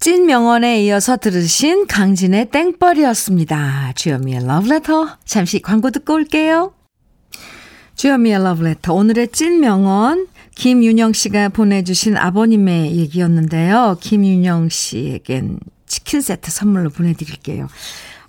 찐 0.01 0.25
명언에 0.25 0.83
이어서 0.85 1.19
들으신 1.19 1.87
강진의 1.87 2.51
땡벌이었습니다. 2.51 3.93
주현미의 3.95 4.47
러브레터. 4.47 5.19
잠시 5.27 5.61
광고 5.61 5.91
듣고 5.91 6.15
올게요. 6.15 6.73
주현미의 8.01 8.43
러브레터. 8.43 8.95
오늘의 8.95 9.29
찐 9.29 9.61
명언. 9.61 10.27
김윤영 10.55 11.13
씨가 11.13 11.51
보내주신 11.51 12.17
아버님의 12.17 12.97
얘기였는데요. 12.97 13.99
김윤영 14.01 14.71
씨에겐 14.71 15.61
치킨 15.87 16.23
세트 16.23 16.51
선물로 16.51 16.89
보내드릴게요. 16.89 17.69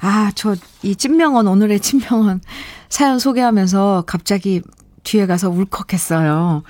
아, 0.01 0.29
저 0.35 0.57
이 0.83 0.93
찐명언, 0.93 1.47
오늘의 1.47 1.79
찐명언 1.79 2.41
사연 2.89 3.17
소개하면서 3.17 4.03
갑자기 4.07 4.61
뒤에 5.05 5.25
가서 5.25 5.49
울컥했어요. 5.49 6.63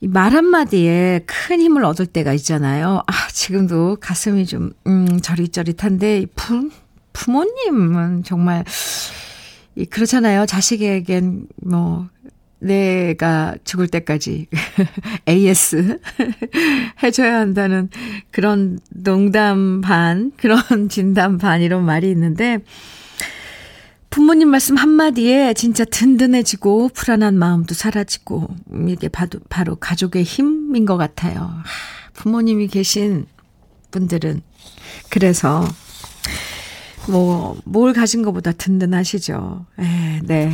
이 0.00 0.06
말 0.06 0.32
한마디에 0.32 1.22
큰 1.26 1.60
힘을 1.60 1.84
얻을 1.84 2.06
때가 2.06 2.34
있잖아요. 2.34 3.02
아, 3.08 3.28
지금도 3.32 3.96
가슴이 3.98 4.46
좀, 4.46 4.74
음, 4.86 5.20
저릿저릿한데, 5.20 6.26
부, 6.36 6.70
부모님은 7.12 8.22
정말 8.22 8.64
그렇잖아요. 9.90 10.46
자식에겐 10.46 11.46
뭐 11.62 12.08
내가 12.64 13.54
죽을 13.64 13.88
때까지 13.88 14.46
AS 15.28 15.98
해줘야 17.02 17.40
한다는 17.40 17.90
그런 18.30 18.78
농담 18.88 19.80
반, 19.80 20.32
그런 20.38 20.88
진담 20.88 21.38
반 21.38 21.60
이런 21.60 21.84
말이 21.84 22.10
있는데 22.10 22.58
부모님 24.10 24.48
말씀 24.48 24.76
한마디에 24.76 25.54
진짜 25.54 25.84
든든해지고 25.84 26.90
불안한 26.94 27.36
마음도 27.36 27.74
사라지고 27.74 28.48
이게 28.88 29.08
바로, 29.08 29.40
바로 29.48 29.74
가족의 29.74 30.22
힘인 30.22 30.86
것 30.86 30.96
같아요. 30.96 31.50
부모님이 32.12 32.68
계신 32.68 33.26
분들은 33.90 34.40
그래서 35.10 35.64
뭐, 37.08 37.56
뭘 37.64 37.92
가진 37.92 38.22
것보다 38.22 38.52
든든하시죠. 38.52 39.66
에, 39.78 40.20
네. 40.24 40.52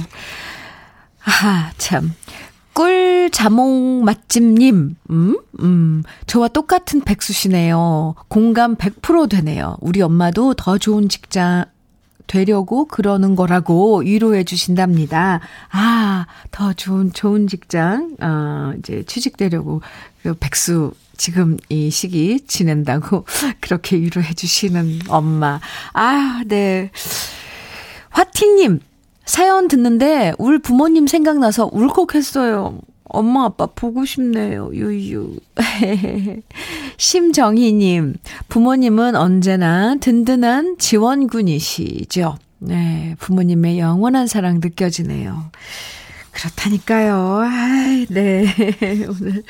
아, 1.24 1.72
참. 1.78 2.12
꿀 2.72 3.30
자몽 3.32 4.04
맛집님, 4.04 4.96
음, 5.10 5.38
음, 5.60 6.02
저와 6.26 6.48
똑같은 6.48 7.00
백수시네요. 7.00 8.14
공감 8.28 8.76
100% 8.76 9.28
되네요. 9.28 9.76
우리 9.80 10.00
엄마도 10.00 10.54
더 10.54 10.78
좋은 10.78 11.08
직장 11.08 11.64
되려고 12.30 12.84
그러는 12.84 13.34
거라고 13.34 14.02
위로해 14.02 14.44
주신답니다. 14.44 15.40
아, 15.72 16.26
더 16.52 16.72
좋은, 16.72 17.12
좋은 17.12 17.48
직장, 17.48 18.16
어, 18.20 18.72
이제 18.78 19.02
취직되려고, 19.04 19.82
그 20.22 20.34
백수, 20.34 20.92
지금 21.16 21.56
이 21.68 21.90
시기 21.90 22.38
지낸다고 22.46 23.26
그렇게 23.58 23.96
위로해 23.96 24.32
주시는 24.32 25.00
엄마. 25.08 25.58
아, 25.92 26.42
네. 26.46 26.92
화티님, 28.10 28.78
사연 29.24 29.66
듣는데 29.66 30.32
울 30.38 30.60
부모님 30.60 31.08
생각나서 31.08 31.68
울컥했어요. 31.72 32.78
엄마 33.12 33.44
아빠 33.44 33.66
보고 33.66 34.04
싶네요. 34.04 34.70
유유. 34.72 35.36
심정희님, 36.96 38.16
부모님은 38.48 39.16
언제나 39.16 39.96
든든한 39.96 40.78
지원군이시죠. 40.78 42.38
네, 42.58 43.16
부모님의 43.18 43.78
영원한 43.78 44.26
사랑 44.26 44.60
느껴지네요. 44.62 45.50
그렇다니까요. 46.32 47.40
아이, 47.42 48.06
네. 48.06 48.46
오늘 49.08 49.42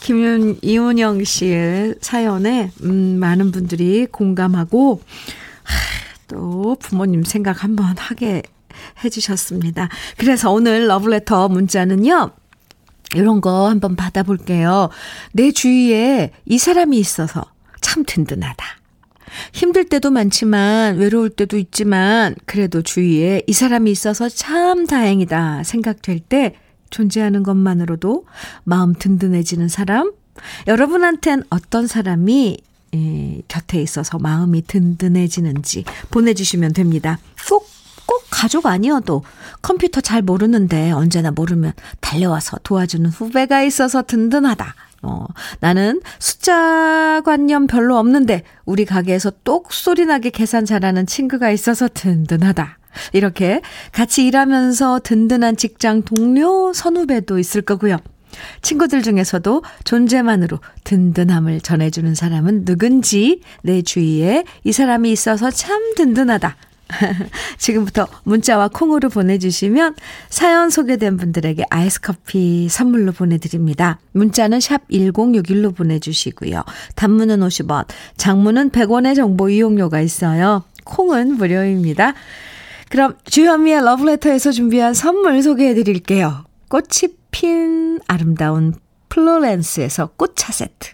김윤, 0.00 0.58
이훈영 0.62 1.24
씨의 1.24 1.96
사연에, 2.00 2.70
음, 2.82 3.18
많은 3.18 3.50
분들이 3.52 4.06
공감하고, 4.06 5.00
하, 5.64 5.74
또 6.28 6.76
부모님 6.78 7.24
생각 7.24 7.64
한번 7.64 7.96
하게 7.98 8.42
해주셨습니다. 9.04 9.88
그래서 10.16 10.50
오늘 10.52 10.86
러브레터 10.86 11.48
문자는요. 11.48 12.30
이런 13.14 13.40
거 13.40 13.68
한번 13.68 13.96
받아볼게요. 13.96 14.88
내 15.32 15.52
주위에 15.52 16.30
이 16.46 16.58
사람이 16.58 16.98
있어서 16.98 17.44
참 17.80 18.04
든든하다. 18.06 18.64
힘들 19.52 19.88
때도 19.88 20.10
많지만 20.10 20.96
외로울 20.96 21.30
때도 21.30 21.56
있지만 21.56 22.34
그래도 22.44 22.82
주위에 22.82 23.42
이 23.46 23.52
사람이 23.52 23.90
있어서 23.90 24.28
참 24.28 24.86
다행이다 24.86 25.62
생각될 25.64 26.20
때 26.20 26.54
존재하는 26.90 27.42
것만으로도 27.42 28.26
마음 28.64 28.94
든든해지는 28.94 29.68
사람? 29.68 30.12
여러분한텐 30.66 31.44
어떤 31.50 31.86
사람이 31.86 32.58
예, 32.94 33.42
곁에 33.48 33.80
있어서 33.80 34.18
마음이 34.18 34.62
든든해지는지 34.66 35.84
보내주시면 36.10 36.74
됩니다. 36.74 37.18
꼭 37.48 37.71
꼭 38.06 38.24
가족 38.30 38.66
아니어도 38.66 39.22
컴퓨터 39.60 40.00
잘 40.00 40.22
모르는데 40.22 40.90
언제나 40.92 41.30
모르면 41.30 41.72
달려와서 42.00 42.58
도와주는 42.62 43.08
후배가 43.10 43.62
있어서 43.62 44.02
든든하다. 44.02 44.74
어, 45.02 45.26
나는 45.60 46.00
숫자 46.18 47.20
관념 47.24 47.66
별로 47.66 47.98
없는데 47.98 48.44
우리 48.64 48.84
가게에서 48.84 49.32
똑소리 49.44 50.06
나게 50.06 50.30
계산 50.30 50.64
잘하는 50.64 51.06
친구가 51.06 51.50
있어서 51.50 51.88
든든하다. 51.92 52.78
이렇게 53.12 53.62
같이 53.90 54.26
일하면서 54.26 55.00
든든한 55.02 55.56
직장 55.56 56.02
동료, 56.02 56.72
선후배도 56.72 57.38
있을 57.38 57.62
거고요. 57.62 57.98
친구들 58.62 59.02
중에서도 59.02 59.62
존재만으로 59.84 60.58
든든함을 60.84 61.60
전해주는 61.60 62.14
사람은 62.14 62.64
누군지 62.64 63.40
내 63.62 63.82
주위에 63.82 64.44
이 64.64 64.72
사람이 64.72 65.10
있어서 65.12 65.50
참 65.50 65.94
든든하다. 65.96 66.56
지금부터 67.58 68.06
문자와 68.24 68.68
콩으로 68.68 69.08
보내주시면 69.08 69.96
사연 70.28 70.70
소개된 70.70 71.16
분들에게 71.16 71.64
아이스 71.70 72.00
커피 72.00 72.68
선물로 72.68 73.12
보내드립니다. 73.12 73.98
문자는 74.12 74.60
샵 74.60 74.88
1061로 74.88 75.74
보내주시고요. 75.74 76.62
단문은 76.94 77.40
50원, 77.40 77.86
장문은 78.16 78.70
100원의 78.70 79.16
정보 79.16 79.48
이용료가 79.48 80.00
있어요. 80.00 80.64
콩은 80.84 81.36
무료입니다. 81.36 82.14
그럼 82.88 83.16
주현미의 83.24 83.84
러브레터에서 83.84 84.52
준비한 84.52 84.92
선물 84.92 85.42
소개해 85.42 85.74
드릴게요. 85.74 86.44
꽃이 86.68 87.14
핀 87.30 88.00
아름다운 88.06 88.74
플로렌스에서 89.08 90.08
꽃차 90.16 90.52
세트. 90.52 90.90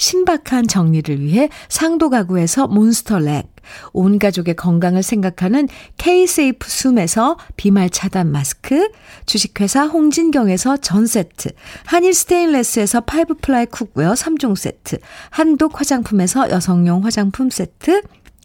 신박한 0.00 0.66
정리를 0.66 1.20
위해 1.20 1.50
상도 1.68 2.08
가구에서 2.08 2.66
몬스터렉, 2.68 3.54
온 3.92 4.18
가족의 4.18 4.56
건강을 4.56 5.02
생각하는 5.02 5.68
K-세이프 5.98 6.68
숨에서 6.68 7.36
비말 7.56 7.90
차단 7.90 8.32
마스크, 8.32 8.88
주식회사 9.26 9.84
홍진경에서 9.84 10.78
전 10.78 11.06
세트, 11.06 11.50
한일 11.84 12.14
스테인레스에서 12.14 13.02
five 13.02 13.34
ply 13.42 13.66
cookware 13.66 14.14
3종 14.14 14.56
세트, 14.56 14.98
한독 15.28 15.78
화장품에서 15.78 16.48
여성용 16.48 17.04
화장품 17.04 17.50
세트, 17.50 18.00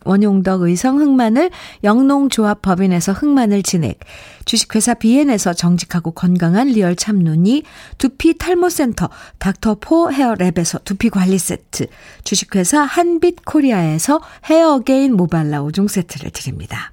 원용덕 0.06 0.62
의성 0.62 1.00
흑마늘 1.00 1.50
영농조합 1.84 2.62
법인에서 2.62 3.12
흑마늘 3.12 3.64
진액, 3.64 4.00
주식회사 4.46 4.94
비엔에서 4.94 5.54
정직하고 5.54 6.12
건강한 6.12 6.68
리얼 6.68 6.96
참눈이 6.96 7.64
두피 7.98 8.38
탈모센터 8.38 9.10
닥터포 9.40 10.12
헤어랩에서 10.12 10.84
두피 10.86 11.10
관리 11.10 11.38
세트, 11.38 11.88
주식회사 12.24 12.82
한빛 12.82 13.44
코리아에서 13.46 14.22
헤어 14.46 14.80
게인 14.80 15.16
모발라 15.16 15.62
5종 15.64 15.90
세트를 15.90 16.32
드립니다. 16.32 16.92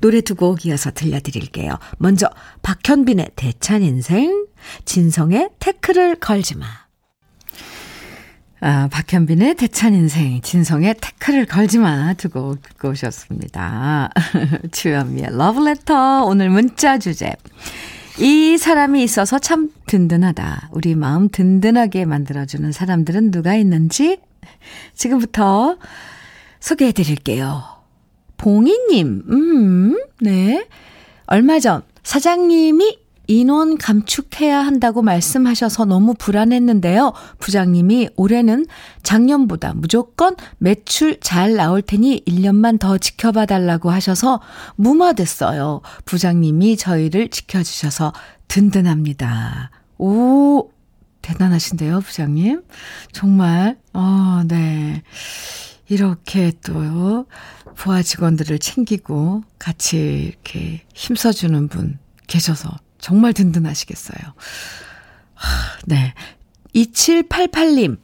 노래 0.00 0.20
두 0.20 0.34
곡 0.34 0.64
이어서 0.66 0.90
들려드릴게요. 0.90 1.78
먼저 1.98 2.28
박현빈의 2.62 3.32
대찬 3.36 3.82
인생, 3.82 4.46
진성의 4.84 5.50
태클을 5.58 6.16
걸지 6.16 6.56
마. 6.56 6.66
아, 8.62 8.88
박현빈의 8.88 9.54
대찬 9.54 9.94
인생, 9.94 10.42
진성의 10.42 10.96
태클을 11.00 11.46
걸지 11.46 11.78
마 11.78 12.12
두고 12.12 12.56
듣고 12.60 12.90
오셨습니다. 12.90 14.10
주현미의 14.70 15.28
러브레터, 15.30 16.24
오늘 16.26 16.50
문자 16.50 16.98
주제. 16.98 17.32
이 18.18 18.58
사람이 18.58 19.02
있어서 19.02 19.38
참 19.38 19.70
든든하다. 19.86 20.70
우리 20.72 20.94
마음 20.94 21.30
든든하게 21.30 22.04
만들어주는 22.04 22.70
사람들은 22.70 23.30
누가 23.30 23.54
있는지 23.54 24.18
지금부터 24.94 25.78
소개해 26.60 26.92
드릴게요. 26.92 27.62
봉이님, 28.36 29.22
음, 29.30 30.04
네. 30.20 30.66
얼마 31.24 31.60
전 31.60 31.82
사장님이 32.02 32.98
인원 33.30 33.78
감축해야 33.78 34.58
한다고 34.58 35.02
말씀하셔서 35.02 35.84
너무 35.84 36.14
불안했는데요. 36.14 37.12
부장님이 37.38 38.08
올해는 38.16 38.66
작년보다 39.04 39.74
무조건 39.74 40.34
매출 40.58 41.20
잘 41.20 41.54
나올 41.54 41.80
테니 41.80 42.24
1년만 42.26 42.80
더 42.80 42.98
지켜봐 42.98 43.46
달라고 43.46 43.90
하셔서 43.90 44.40
무마됐어요. 44.74 45.80
부장님이 46.06 46.76
저희를 46.76 47.28
지켜주셔서 47.28 48.12
든든합니다. 48.48 49.70
오, 49.98 50.68
대단하신데요, 51.22 52.00
부장님? 52.00 52.62
정말, 53.12 53.78
어, 53.92 54.42
네. 54.48 55.04
이렇게 55.88 56.50
또 56.64 57.26
부하 57.76 58.02
직원들을 58.02 58.58
챙기고 58.58 59.44
같이 59.60 60.32
이렇게 60.32 60.82
힘써주는 60.94 61.68
분 61.68 62.00
계셔서 62.26 62.70
정말 63.00 63.32
든든하시겠어요. 63.32 64.18
네. 65.86 66.14
2788님. 66.74 67.98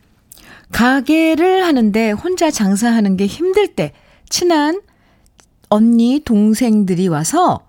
가게를 0.72 1.64
하는데 1.64 2.10
혼자 2.10 2.50
장사하는 2.50 3.16
게 3.16 3.26
힘들 3.26 3.68
때 3.74 3.92
친한 4.28 4.80
언니, 5.68 6.20
동생들이 6.24 7.08
와서 7.08 7.60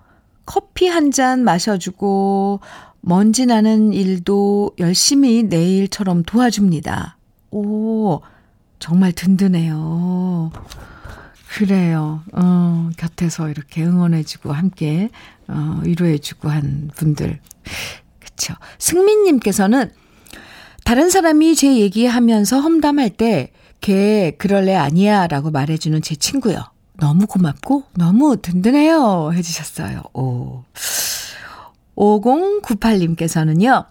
커피 0.46 0.88
한 0.88 1.12
잔 1.12 1.44
마셔주고 1.44 2.60
먼지 3.00 3.46
나는 3.46 3.92
일도 3.92 4.72
열심히 4.78 5.44
내일처럼 5.44 6.22
도와줍니다. 6.24 7.16
오, 7.50 8.20
정말 8.78 9.12
든든해요. 9.12 10.50
그래요. 11.48 12.22
어, 12.32 12.90
곁에서 12.96 13.48
이렇게 13.48 13.82
응원해주고 13.84 14.52
함께 14.52 15.10
어, 15.48 15.80
위로해주고 15.82 16.48
한 16.48 16.90
분들. 16.94 17.40
그쵸. 18.20 18.54
승민님께서는 18.78 19.90
다른 20.84 21.10
사람이 21.10 21.54
제 21.56 21.76
얘기하면서 21.78 22.60
험담할 22.60 23.10
때, 23.10 23.52
걔 23.80 24.32
그럴래 24.38 24.74
아니야 24.74 25.26
라고 25.26 25.50
말해주는 25.50 26.02
제 26.02 26.16
친구요. 26.16 26.64
너무 26.94 27.26
고맙고 27.26 27.84
너무 27.94 28.36
든든해요. 28.36 29.32
해주셨어요. 29.32 30.02
오. 30.14 30.64
5098님께서는요. 31.96 33.86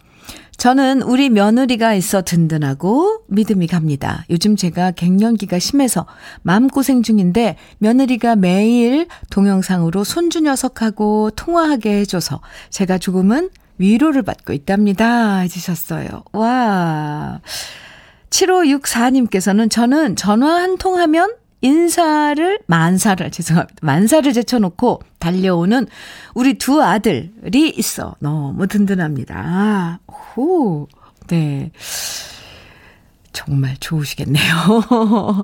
저는 0.57 1.03
우리 1.03 1.29
며느리가 1.29 1.93
있어 1.93 2.23
든든하고 2.23 3.21
믿음이 3.27 3.67
갑니다. 3.67 4.25
요즘 4.31 4.55
제가 4.55 4.91
갱년기가 4.91 5.59
심해서 5.59 6.07
마음고생 6.41 7.03
중인데 7.03 7.57
며느리가 7.77 8.35
매일 8.35 9.07
동영상으로 9.29 10.03
손주 10.03 10.41
녀석하고 10.41 11.31
통화하게 11.35 11.99
해줘서 11.99 12.41
제가 12.71 12.97
조금은 12.97 13.49
위로를 13.77 14.23
받고 14.23 14.53
있답니다. 14.53 15.37
해주셨어요. 15.39 16.23
와. 16.33 17.39
7564님께서는 18.31 19.69
저는 19.69 20.15
전화 20.15 20.55
한 20.55 20.77
통 20.77 20.97
하면 20.97 21.31
인사를, 21.61 22.59
만사를, 22.67 23.31
죄송합니다. 23.31 23.79
만사를 23.81 24.31
제쳐놓고 24.31 25.01
달려오는 25.19 25.87
우리 26.33 26.55
두 26.55 26.81
아들이 26.83 27.69
있어. 27.75 28.15
너무 28.19 28.67
든든합니다. 28.67 29.99
호, 30.35 30.87
네. 31.27 31.71
정말 33.33 33.75
좋으시겠네요. 33.79 34.43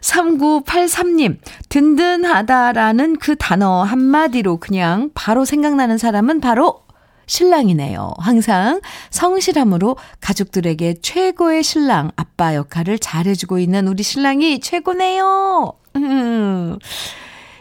3983님, 0.00 1.38
든든하다라는 1.68 3.16
그 3.16 3.34
단어 3.36 3.82
한마디로 3.82 4.58
그냥 4.58 5.10
바로 5.14 5.44
생각나는 5.44 5.98
사람은 5.98 6.40
바로 6.40 6.83
신랑이네요. 7.26 8.12
항상 8.18 8.80
성실함으로 9.10 9.96
가족들에게 10.20 10.94
최고의 11.02 11.62
신랑, 11.62 12.10
아빠 12.16 12.54
역할을 12.54 12.98
잘해주고 12.98 13.58
있는 13.58 13.88
우리 13.88 14.02
신랑이 14.02 14.60
최고네요. 14.60 15.72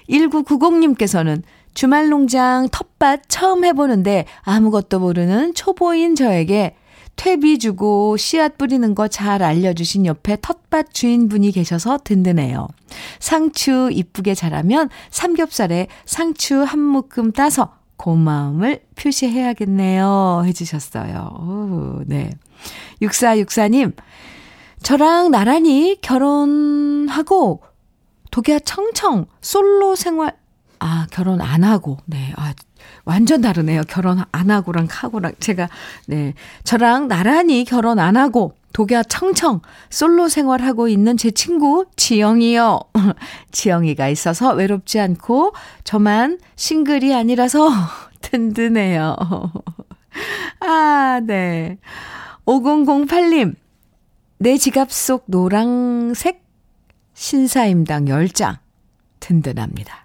1990님께서는 0.10 1.42
주말 1.74 2.10
농장 2.10 2.68
텃밭 2.70 3.24
처음 3.30 3.66
해보는데 3.66 4.26
아무것도 4.42 5.00
모르는 5.00 5.54
초보인 5.54 6.16
저에게 6.16 6.76
퇴비 7.16 7.60
주고 7.60 8.18
씨앗 8.18 8.58
뿌리는 8.58 8.96
거 8.96 9.08
잘 9.08 9.44
알려주신 9.44 10.06
옆에 10.06 10.38
텃밭 10.42 10.94
주인분이 10.94 11.52
계셔서 11.52 12.00
든든해요. 12.04 12.68
상추 13.20 13.90
이쁘게 13.92 14.34
자라면 14.34 14.90
삼겹살에 15.12 15.88
상추 16.06 16.64
한 16.64 16.80
묶음 16.80 17.32
따서 17.32 17.76
고마움을 18.04 18.82
표시해야겠네요. 18.98 20.44
해주셨어요. 20.46 21.30
오, 21.40 22.02
네. 22.06 22.32
6464님, 23.02 23.94
저랑 24.82 25.32
나란히 25.32 25.98
결혼하고 26.02 27.62
독야 28.30 28.60
청청 28.60 29.28
솔로 29.40 29.96
생활, 29.96 30.36
아, 30.80 31.08
결혼 31.12 31.40
안 31.40 31.64
하고, 31.64 31.98
네. 32.06 32.34
아, 32.36 32.54
완전 33.06 33.40
다르네요. 33.40 33.84
결혼 33.88 34.22
안 34.34 34.52
하고랑 34.52 34.88
하고랑. 34.90 35.36
제가, 35.40 35.70
네. 36.08 36.34
저랑 36.66 37.08
나란히 37.08 37.64
결혼 37.64 38.00
안 38.00 38.18
하고 38.18 38.54
독야 38.74 39.04
청청 39.04 39.62
솔로 39.90 40.28
생활하고 40.28 40.90
있는 40.90 41.16
제 41.16 41.32
친구 41.32 41.86
지영이요. 41.96 42.80
지영이가 43.52 44.10
있어서 44.10 44.54
외롭지 44.54 45.00
않고 45.00 45.54
저만 45.84 46.40
싱글이 46.56 47.14
아니라서 47.14 47.70
든든해요. 48.22 49.16
아, 50.62 51.20
네. 51.26 51.78
5008님. 52.46 53.56
내 54.38 54.58
지갑 54.58 54.92
속 54.92 55.24
노랑색 55.28 56.44
신사임당 57.14 58.06
10장. 58.06 58.58
든든합니다. 59.20 60.04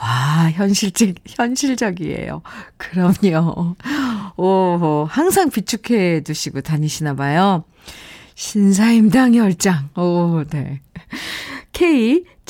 와, 0.00 0.50
현실적, 0.52 1.14
현실적이에요. 1.26 2.42
그럼요. 2.78 3.76
오, 4.36 5.06
항상 5.10 5.50
비축해 5.50 6.20
두시고 6.20 6.62
다니시나 6.62 7.14
봐요. 7.14 7.64
신사임당 8.34 9.34
열장. 9.34 9.90
오, 9.96 10.44
네. 10.48 10.80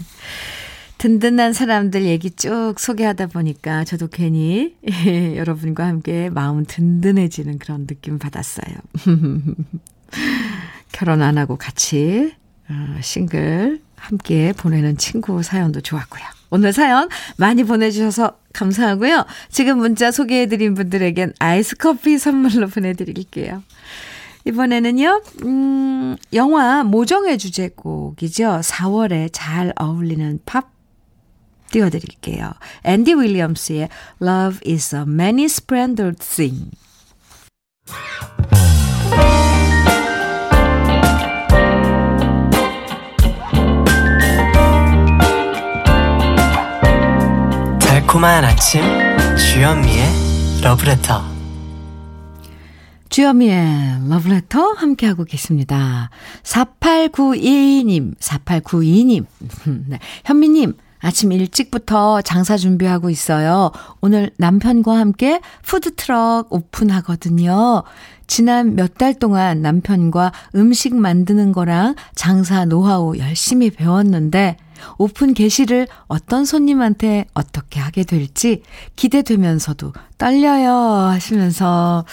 든든한 0.97 1.51
사람들 1.53 2.05
얘기 2.05 2.31
쭉 2.31 2.75
소개하다 2.77 3.27
보니까 3.27 3.83
저도 3.83 4.07
괜히 4.07 4.75
예, 5.05 5.37
여러분과 5.37 5.85
함께 5.85 6.29
마음 6.29 6.63
든든해지는 6.65 7.59
그런 7.59 7.85
느낌 7.85 8.17
받았어요. 8.17 8.73
결혼 10.93 11.21
안 11.21 11.37
하고 11.37 11.57
같이 11.57 12.33
어, 12.69 12.97
싱글 13.01 13.81
함께 13.95 14.53
보내는 14.53 14.97
친구 14.97 15.43
사연도 15.43 15.81
좋았고요. 15.81 16.23
오늘 16.49 16.73
사연 16.73 17.09
많이 17.37 17.63
보내주셔서 17.63 18.37
감사하고요. 18.53 19.25
지금 19.49 19.79
문자 19.79 20.11
소개해드린 20.11 20.73
분들에겐 20.73 21.33
아이스 21.39 21.75
커피 21.75 22.17
선물로 22.17 22.67
보내드릴게요. 22.67 23.63
이번에는요, 24.45 25.21
음, 25.43 26.15
영화 26.33 26.83
모정의 26.83 27.37
주제곡이죠. 27.37 28.61
4월에 28.63 29.29
잘 29.33 29.73
어울리는 29.75 30.39
팝 30.45 30.71
띄워드릴게요. 31.71 32.51
앤디 32.83 33.15
윌리엄스의 33.15 33.89
Love 34.21 34.59
is 34.71 34.95
a 34.95 35.01
many 35.01 35.45
splendid 35.45 36.17
thing. 36.19 36.69
달콤한 48.15 48.45
아침 48.45 48.81
주현미의 49.35 50.05
러브레터 50.63 51.21
주현미의 53.09 54.07
러브레터 54.09 54.71
함께하고 54.71 55.25
계십니다. 55.25 56.09
4892님, 56.43 58.17
4892님. 58.17 59.25
네. 59.89 59.99
현미님, 60.23 60.75
아침 61.01 61.33
일찍부터 61.33 62.21
장사 62.21 62.55
준비하고 62.55 63.09
있어요. 63.09 63.71
오늘 63.99 64.31
남편과 64.37 64.97
함께 64.97 65.41
푸드트럭 65.63 66.53
오픈하거든요. 66.53 67.83
지난 68.27 68.75
몇 68.75 68.97
달 68.97 69.13
동안 69.13 69.61
남편과 69.61 70.31
음식 70.55 70.95
만드는 70.95 71.51
거랑 71.51 71.95
장사 72.15 72.63
노하우 72.63 73.17
열심히 73.17 73.69
배웠는데 73.71 74.55
오픈 74.97 75.33
게시를 75.33 75.87
어떤 76.07 76.45
손님한테 76.45 77.25
어떻게 77.33 77.79
하게 77.79 78.03
될지 78.03 78.63
기대되면서도 78.95 79.93
떨려요 80.17 80.71
하시면서 81.09 82.05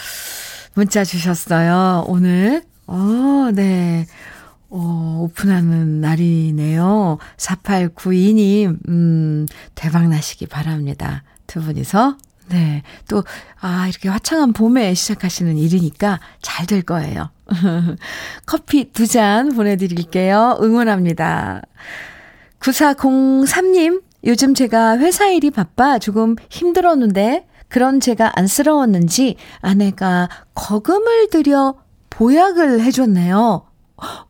문자 0.75 1.03
주셨어요. 1.03 2.05
오늘, 2.07 2.63
어, 2.87 3.49
네. 3.53 4.05
어, 4.69 5.19
오픈하는 5.21 6.01
날이네요. 6.01 7.19
4892님, 7.37 8.77
음, 8.89 9.45
대박 9.75 10.07
나시기 10.09 10.47
바랍니다. 10.47 11.23
두 11.45 11.61
분이서. 11.61 12.17
네. 12.49 12.81
또, 13.07 13.23
아, 13.61 13.87
이렇게 13.87 14.09
화창한 14.09 14.51
봄에 14.53 14.93
시작하시는 14.95 15.57
일이니까 15.57 16.19
잘 16.41 16.65
될 16.65 16.81
거예요. 16.81 17.29
커피 18.47 18.91
두 18.91 19.05
잔 19.07 19.49
보내드릴게요. 19.55 20.57
응원합니다. 20.61 21.61
9403님, 22.63 24.01
요즘 24.23 24.53
제가 24.53 24.97
회사 24.97 25.27
일이 25.27 25.51
바빠 25.51 25.99
조금 25.99 26.35
힘들었는데, 26.49 27.45
그런 27.67 27.99
제가 27.99 28.31
안쓰러웠는지 28.35 29.35
아내가 29.59 30.29
거금을 30.53 31.29
들여 31.29 31.75
보약을 32.09 32.81
해줬네요. 32.81 33.65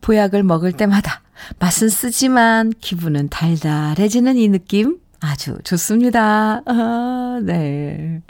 보약을 0.02 0.44
먹을 0.44 0.72
때마다 0.72 1.22
맛은 1.60 1.90
쓰지만 1.90 2.72
기분은 2.80 3.30
달달해지는 3.30 4.38
이 4.38 4.48
느낌 4.48 5.00
아주 5.20 5.58
좋습니다. 5.64 6.62
아, 6.66 7.40
네. 7.44 8.22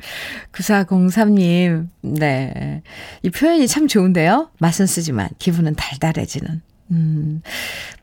9403님, 0.51 1.87
네. 2.01 2.81
이 3.21 3.29
표현이 3.29 3.67
참 3.67 3.87
좋은데요. 3.87 4.49
맛은 4.59 4.85
쓰지만 4.85 5.29
기분은 5.39 5.75
달달해지는. 5.75 6.61
음, 6.91 7.41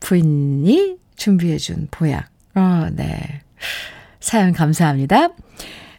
부인이 0.00 0.96
준비해준 1.20 1.88
보약. 1.90 2.30
어, 2.54 2.88
네. 2.92 3.42
사연 4.20 4.52
감사합니다. 4.52 5.28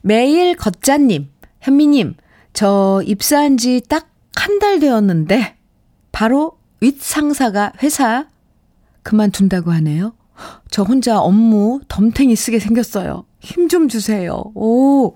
매일 0.01 0.55
걷자님, 0.57 1.29
현미님, 1.61 2.15
저 2.53 3.01
입사한 3.05 3.57
지 3.57 3.81
딱 3.87 4.09
한 4.35 4.59
달 4.59 4.79
되었는데, 4.79 5.57
바로 6.11 6.57
윗 6.79 6.99
상사가 7.01 7.71
회사 7.83 8.25
그만둔다고 9.03 9.71
하네요. 9.73 10.13
저 10.71 10.81
혼자 10.83 11.19
업무 11.19 11.81
덤탱이 11.87 12.35
쓰게 12.35 12.57
생겼어요. 12.59 13.25
힘 13.41 13.67
좀 13.69 13.87
주세요. 13.89 14.41
오, 14.55 15.15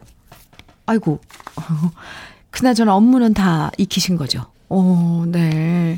아이고. 0.86 1.20
그나저나 2.52 2.94
업무는 2.96 3.34
다 3.34 3.72
익히신 3.78 4.18
거죠? 4.18 4.46
오, 4.70 5.26
네. 5.28 5.98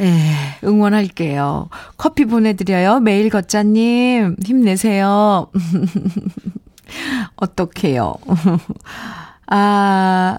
예, 0.00 0.56
응원할게요. 0.64 1.68
커피 1.98 2.24
보내드려요. 2.24 3.00
매일 3.00 3.28
걷자님, 3.28 4.36
힘내세요. 4.44 5.50
어떡해요. 7.36 8.14
아, 9.46 10.38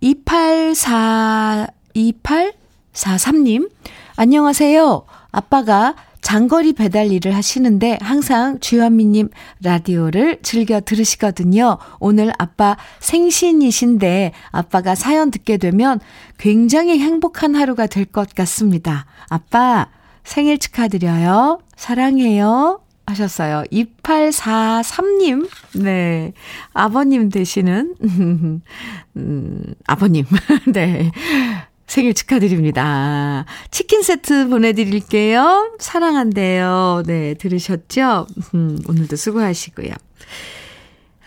284, 0.00 1.66
2843님, 1.94 3.70
안녕하세요. 4.16 5.04
아빠가 5.32 5.94
장거리 6.30 6.72
배달 6.72 7.12
일을 7.12 7.36
하시는데 7.36 7.98
항상 8.02 8.58
주현미님 8.58 9.28
라디오를 9.62 10.40
즐겨 10.42 10.80
들으시거든요. 10.80 11.78
오늘 12.00 12.32
아빠 12.36 12.76
생신이신데 12.98 14.32
아빠가 14.50 14.96
사연 14.96 15.30
듣게 15.30 15.56
되면 15.56 16.00
굉장히 16.36 16.98
행복한 16.98 17.54
하루가 17.54 17.86
될 17.86 18.06
것 18.06 18.34
같습니다. 18.34 19.06
아빠 19.28 19.86
생일 20.24 20.58
축하드려요. 20.58 21.60
사랑해요. 21.76 22.80
하셨어요. 23.06 23.62
2843님. 23.70 25.48
네. 25.76 26.32
아버님 26.72 27.28
되시는, 27.28 27.94
음, 29.16 29.74
아버님. 29.86 30.24
네. 30.74 31.12
생일 31.86 32.14
축하드립니다. 32.14 33.44
치킨 33.70 34.02
세트 34.02 34.48
보내드릴게요. 34.48 35.76
사랑한대요. 35.78 37.04
네, 37.06 37.34
들으셨죠? 37.34 38.26
음, 38.54 38.78
오늘도 38.88 39.16
수고하시고요. 39.16 39.90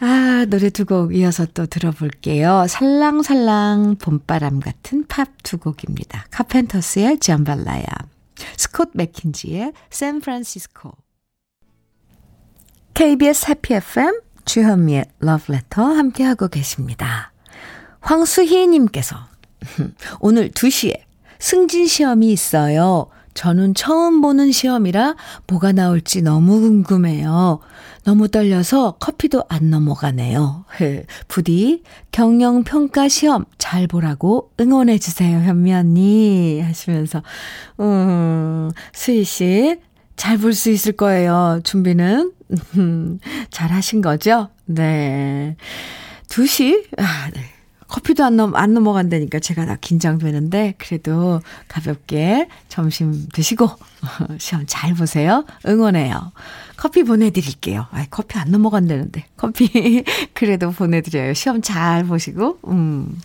아, 0.01 0.45
노래 0.49 0.69
두 0.69 0.85
곡 0.85 1.13
이어서 1.15 1.45
또 1.53 1.65
들어볼게요. 1.65 2.65
살랑살랑 2.69 3.97
봄바람 3.97 4.59
같은 4.61 5.05
팝 5.07 5.29
두 5.43 5.57
곡입니다. 5.57 6.25
카펜터스의 6.31 7.19
잠발라야, 7.19 7.85
스콧 8.57 8.91
맥킨지의 8.93 9.73
샌프란시스코. 9.89 10.91
KBS 12.93 13.47
해피 13.49 13.73
FM 13.75 14.19
주현미의 14.45 15.05
러브레터 15.19 15.83
함께하고 15.83 16.47
계십니다. 16.49 17.31
황수희님께서 18.01 19.17
오늘 20.19 20.49
2시에 20.51 20.93
승진 21.39 21.87
시험이 21.87 22.31
있어요. 22.31 23.07
저는 23.33 23.73
처음 23.73 24.19
보는 24.21 24.51
시험이라 24.51 25.15
뭐가 25.47 25.71
나올지 25.71 26.21
너무 26.21 26.59
궁금해요. 26.59 27.59
너무 28.03 28.27
떨려서 28.27 28.93
커피도 28.99 29.43
안 29.49 29.69
넘어가네요. 29.69 30.65
부디 31.27 31.83
경영평가 32.11 33.07
시험 33.07 33.45
잘 33.57 33.87
보라고 33.87 34.51
응원해주세요, 34.59 35.39
현미 35.41 35.73
언니. 35.73 36.59
하시면서, 36.61 37.21
음, 37.79 38.71
수희씨, 38.93 39.79
잘 40.17 40.37
볼 40.37 40.53
수 40.53 40.69
있을 40.71 40.93
거예요. 40.93 41.61
준비는. 41.63 42.33
잘 43.51 43.71
하신 43.71 44.01
거죠? 44.01 44.49
네. 44.65 45.55
2시? 46.27 46.85
아, 46.97 47.29
네. 47.33 47.41
커피도 47.89 48.23
안, 48.23 48.37
넘, 48.37 48.55
안 48.55 48.73
넘어간다니까 48.73 49.39
제가 49.39 49.65
다 49.65 49.75
긴장되는데, 49.81 50.75
그래도 50.77 51.41
가볍게 51.67 52.47
점심 52.69 53.27
드시고, 53.33 53.67
시험 54.37 54.63
잘 54.67 54.93
보세요. 54.93 55.43
응원해요. 55.67 56.31
커피 56.77 57.03
보내드릴게요. 57.03 57.87
아 57.91 58.05
커피 58.09 58.37
안 58.37 58.51
넘어간다는데. 58.51 59.25
커피, 59.35 60.03
그래도 60.33 60.71
보내드려요. 60.71 61.33
시험 61.33 61.61
잘 61.61 62.05
보시고, 62.05 62.59
음. 62.67 63.19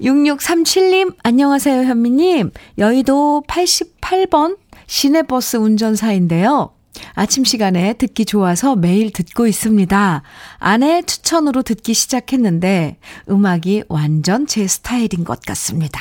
6637님, 0.00 1.14
안녕하세요, 1.22 1.84
현미님. 1.84 2.50
여의도 2.78 3.44
88번 3.46 4.58
시내버스 4.86 5.56
운전사인데요. 5.56 6.75
아침 7.14 7.44
시간에 7.44 7.92
듣기 7.94 8.24
좋아서 8.24 8.76
매일 8.76 9.12
듣고 9.12 9.46
있습니다. 9.46 10.22
아내 10.58 11.02
추천으로 11.02 11.62
듣기 11.62 11.94
시작했는데 11.94 12.98
음악이 13.30 13.84
완전 13.88 14.46
제 14.46 14.66
스타일인 14.66 15.24
것 15.24 15.40
같습니다. 15.42 16.00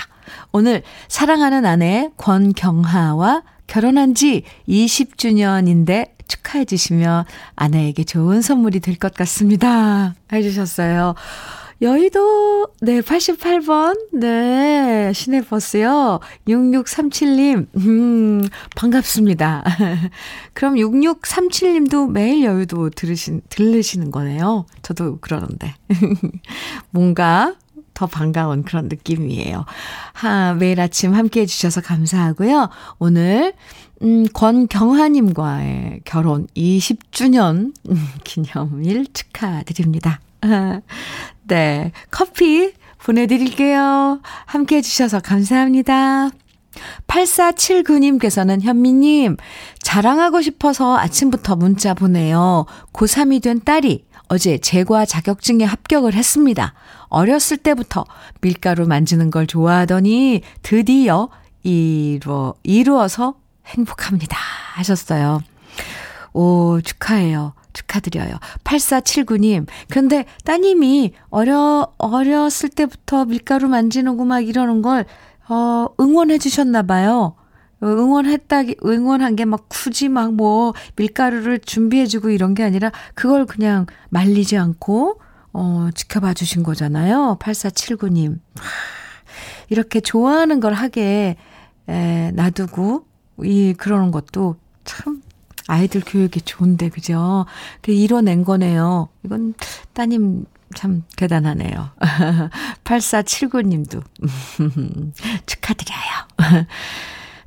오늘 0.52 0.84
사랑하는 1.08 1.66
아내 1.66 2.10
권경하와 2.18 3.44
결혼한 3.68 4.16
지 4.16 4.44
20주년인데 4.68 6.12
축하해 6.28 6.66
주시면 6.66 7.26
아내에게 7.56 8.04
좋은 8.04 8.42
선물이 8.42 8.80
될 8.80 8.96
것 8.98 9.14
같습니다. 9.14 10.16
해주셨어요. 10.32 11.14
여의도, 11.82 12.70
네, 12.82 13.02
88번, 13.02 13.98
네, 14.14 15.12
시내버스요. 15.14 16.22
6637님, 16.48 17.68
음, 17.76 18.48
반갑습니다. 18.76 19.64
그럼 20.54 20.76
6637님도 20.76 22.12
매일 22.12 22.46
여의도 22.46 22.92
들으신, 22.92 23.42
들르시는 23.50 24.12
거네요. 24.12 24.66
저도 24.84 25.18
그러는데. 25.20 25.76
뭔가 26.92 27.56
더 27.94 28.08
반가운 28.08 28.64
그런 28.64 28.88
느낌이에요. 28.88 29.66
하, 30.14 30.54
매일 30.54 30.80
아침 30.80 31.14
함께 31.14 31.42
해주셔서 31.42 31.82
감사하고요. 31.82 32.70
오늘, 33.00 33.54
음, 34.02 34.26
권경화님과의 34.34 36.02
결혼 36.06 36.48
20주년 36.56 37.74
기념일 38.24 39.08
축하드립니다. 39.12 40.22
네. 41.44 41.92
커피 42.12 42.74
보내드릴게요. 42.98 44.22
함께 44.46 44.78
해주셔서 44.78 45.20
감사합니다. 45.20 46.30
8479님께서는 47.08 48.62
현미님, 48.62 49.38
자랑하고 49.82 50.42
싶어서 50.42 50.98
아침부터 50.98 51.56
문자 51.56 51.94
보내요. 51.94 52.66
고3이 52.94 53.42
된 53.42 53.62
딸이 53.64 54.06
어제 54.28 54.58
제과 54.58 55.06
자격증에 55.06 55.64
합격을 55.64 56.14
했습니다. 56.14 56.74
어렸을 57.08 57.58
때부터 57.58 58.06
밀가루 58.42 58.88
만지는 58.88 59.30
걸 59.32 59.48
좋아하더니 59.48 60.42
드디어 60.64 61.30
이루어, 61.64 62.56
이루어서 62.64 63.36
행복합니다. 63.68 64.38
하셨어요. 64.74 65.42
오, 66.34 66.82
축하해요. 66.82 67.54
축하드려요. 67.76 68.38
8479님. 68.64 69.68
그런데 69.92 70.26
따님이 70.44 71.14
어려, 71.30 71.88
어렸을 72.00 72.70
때부터 72.70 73.26
밀가루 73.26 73.68
만지는고 73.68 74.26
막 74.26 74.40
이러는 74.40 74.82
걸, 74.82 75.06
어, 75.48 75.88
응원해 76.00 76.40
주셨나 76.40 76.82
봐요. 76.82 77.36
응원했다, 77.84 78.64
응원한 78.86 79.36
게 79.36 79.46
막 79.46 79.66
굳이 79.70 80.10
막 80.10 80.32
뭐 80.32 80.74
밀가루를 80.96 81.60
준비해주고 81.60 82.30
이런 82.32 82.56
게 82.56 82.64
아니라 82.64 82.92
그걸 83.14 83.46
그냥 83.46 83.86
말리지 84.10 84.58
않고, 84.58 85.20
어, 85.54 85.90
지켜봐 85.94 86.34
주신 86.34 86.64
거잖아요. 86.64 87.38
8479님. 87.40 88.40
이렇게 89.70 90.00
좋아하는 90.00 90.60
걸 90.60 90.74
하게, 90.74 91.36
에, 91.88 92.32
놔두고, 92.32 93.06
이, 93.44 93.74
그러는 93.78 94.12
것도 94.12 94.56
참 94.86 95.22
아이들 95.68 96.02
교육에 96.06 96.40
좋은데, 96.40 96.90
그죠? 96.90 97.46
그 97.82 97.92
이뤄낸 97.92 98.44
거네요. 98.44 99.10
이건 99.24 99.54
따님 99.94 100.46
참 100.76 101.04
대단하네요. 101.16 101.92
8479님도 102.84 104.04
축하드려요. 105.46 106.28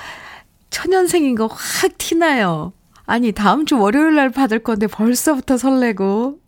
초년생인 0.70 1.34
거 1.34 1.46
확 1.46 1.96
티나요. 1.98 2.72
아니, 3.06 3.32
다음 3.32 3.64
주 3.64 3.78
월요일 3.78 4.14
날 4.16 4.28
받을 4.30 4.58
건데 4.58 4.86
벌써부터 4.86 5.56
설레고. 5.56 6.38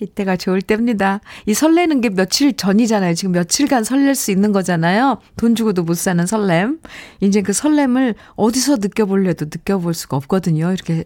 이때가 0.00 0.36
좋을 0.36 0.62
때입니다. 0.62 1.20
이 1.46 1.54
설레는 1.54 2.00
게 2.00 2.10
며칠 2.10 2.56
전이잖아요. 2.56 3.14
지금 3.14 3.32
며칠간 3.32 3.84
설렐 3.84 4.14
수 4.14 4.30
있는 4.30 4.52
거잖아요. 4.52 5.18
돈 5.36 5.54
주고도 5.54 5.84
못 5.84 5.96
사는 5.96 6.24
설렘. 6.26 6.80
이제 7.20 7.42
그 7.42 7.52
설렘을 7.52 8.14
어디서 8.36 8.76
느껴보려도 8.76 9.46
느껴볼 9.46 9.94
수가 9.94 10.16
없거든요. 10.16 10.72
이렇게 10.72 11.04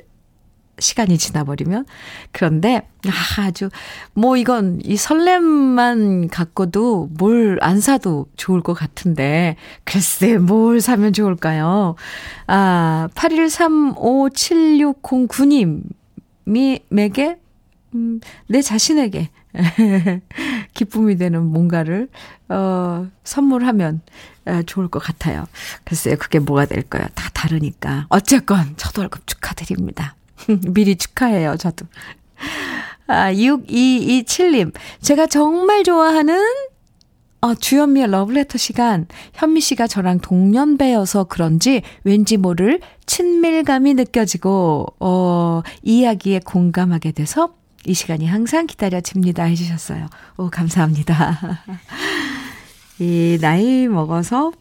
시간이 0.79 1.19
지나버리면. 1.19 1.87
그런데, 2.33 2.89
아, 3.07 3.43
아주, 3.43 3.69
뭐 4.13 4.37
이건 4.37 4.81
이 4.83 4.97
설렘만 4.97 6.29
갖고도 6.29 7.11
뭘 7.17 7.59
안 7.61 7.81
사도 7.81 8.27
좋을 8.37 8.61
것 8.61 8.75
같은데, 8.75 9.55
글쎄, 9.85 10.37
뭘 10.39 10.81
사면 10.81 11.13
좋을까요? 11.13 11.95
아, 12.49 13.09
81357609님, 13.15 15.83
에게 16.99 17.37
음, 17.95 18.21
내 18.49 18.61
자신에게 18.61 19.31
기쁨이 20.75 21.17
되는 21.17 21.45
뭔가를, 21.45 22.09
어, 22.49 23.07
선물하면 23.23 24.01
어, 24.47 24.63
좋을 24.67 24.89
것 24.89 24.99
같아요. 24.99 25.47
글쎄요, 25.85 26.17
그게 26.19 26.39
뭐가 26.39 26.67
될까요? 26.67 27.07
다 27.15 27.31
다르니까. 27.33 28.07
어쨌건, 28.09 28.75
저도 28.77 29.03
월급 29.03 29.27
축하드립니다. 29.27 30.17
미리 30.75 30.97
축하해요, 30.97 31.57
저도. 31.57 31.87
아, 33.07 33.33
6227님. 33.33 34.73
제가 35.01 35.27
정말 35.27 35.85
좋아하는 35.85 36.43
어, 37.41 37.55
주현미의 37.55 38.11
러브레터 38.11 38.57
시간. 38.57 39.07
현미 39.35 39.61
씨가 39.61 39.87
저랑 39.87 40.21
동년배여서 40.21 41.25
그런지 41.25 41.83
왠지 42.03 42.39
모를 42.39 42.81
친밀감이 43.05 43.93
느껴지고, 43.95 44.87
어, 44.99 45.61
이야기에 45.83 46.41
공감하게 46.41 47.13
돼서 47.13 47.55
이 47.87 47.95
시간이 47.95 48.27
항상 48.27 48.67
기다려집니다. 48.67 49.45
해주셨어요. 49.45 50.07
오, 50.37 50.51
감사합니다. 50.51 51.65
이, 52.99 53.39
나이 53.41 53.89
먹어서 53.89 54.53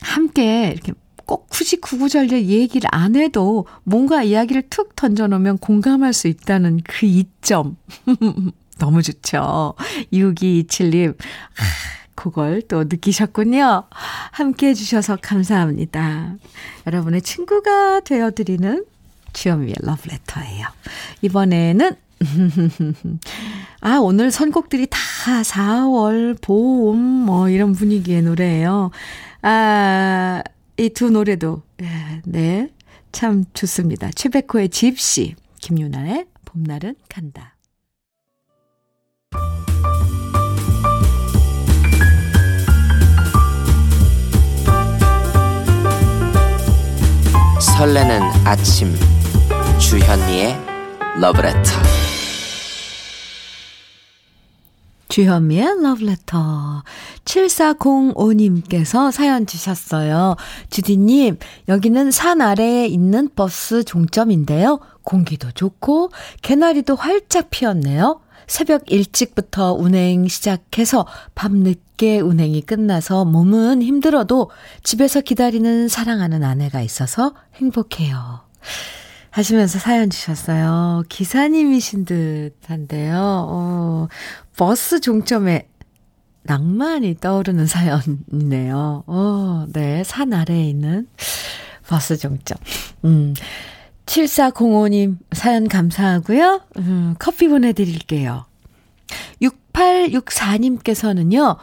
함께 0.00 0.70
이렇게 0.72 0.92
꼭 1.26 1.48
굳이 1.48 1.76
구구절절 1.76 2.46
얘기를 2.46 2.88
안 2.92 3.14
해도 3.14 3.66
뭔가 3.84 4.22
이야기를 4.22 4.64
툭 4.70 4.96
던져놓으면 4.96 5.58
공감할 5.58 6.12
수 6.12 6.28
있다는 6.28 6.80
그 6.84 7.06
이점. 7.06 7.76
너무 8.78 9.02
좋죠. 9.02 9.74
6227님. 10.12 11.16
그걸 12.14 12.62
또 12.62 12.84
느끼셨군요. 12.84 13.84
함께 13.90 14.68
해주셔서 14.68 15.18
감사합니다. 15.22 16.34
여러분의 16.86 17.22
친구가 17.22 18.00
되어드리는 18.00 18.84
주현미의 19.32 19.76
러브레터예요. 19.80 20.66
이번에는 21.22 21.96
아, 23.80 23.96
오늘 23.96 24.30
선곡들이 24.30 24.86
다 24.90 24.98
4월, 25.42 26.40
봄, 26.40 26.98
뭐, 26.98 27.48
이런 27.48 27.72
분위기의 27.72 28.22
노래예요. 28.22 28.90
아, 29.42 30.42
이 30.76 30.88
두 30.88 31.10
노래도 31.10 31.62
예, 31.82 32.22
네, 32.24 32.70
참 33.12 33.44
좋습니다. 33.52 34.10
최백호의 34.14 34.70
집시, 34.70 35.34
김윤아의 35.60 36.26
봄날은 36.46 36.94
간다. 37.08 37.56
설레는 47.60 48.22
아침 48.44 48.94
주현미의 49.78 50.56
러브레터 51.20 51.99
주현미의 55.10 55.82
러브레터. 55.82 56.82
7405님께서 57.24 59.12
사연 59.12 59.44
주셨어요. 59.44 60.36
주디님, 60.70 61.38
여기는 61.68 62.10
산 62.12 62.40
아래에 62.40 62.86
있는 62.86 63.28
버스 63.34 63.84
종점인데요. 63.84 64.78
공기도 65.02 65.50
좋고, 65.50 66.10
개나리도 66.42 66.94
활짝 66.94 67.50
피었네요. 67.50 68.20
새벽 68.46 68.90
일찍부터 68.90 69.74
운행 69.74 70.26
시작해서 70.28 71.06
밤늦게 71.34 72.20
운행이 72.20 72.62
끝나서 72.62 73.24
몸은 73.24 73.82
힘들어도 73.82 74.50
집에서 74.82 75.20
기다리는 75.20 75.88
사랑하는 75.88 76.42
아내가 76.42 76.80
있어서 76.82 77.34
행복해요. 77.56 78.40
하시면서 79.30 79.78
사연 79.78 80.10
주셨어요. 80.10 81.04
기사님이신 81.08 82.04
듯 82.04 82.54
한데요. 82.66 83.46
어, 83.48 84.08
버스 84.56 85.00
종점에 85.00 85.68
낭만이 86.42 87.18
떠오르는 87.20 87.66
사연이네요. 87.66 89.04
어, 89.06 89.66
네. 89.72 90.02
산 90.04 90.32
아래에 90.32 90.64
있는 90.64 91.06
버스 91.86 92.16
종점. 92.16 92.56
음. 93.04 93.34
7405님 94.06 95.18
사연 95.32 95.68
감사하고요. 95.68 96.62
음, 96.78 97.14
커피 97.18 97.48
보내드릴게요. 97.48 98.46
6864님께서는요, 99.40 101.56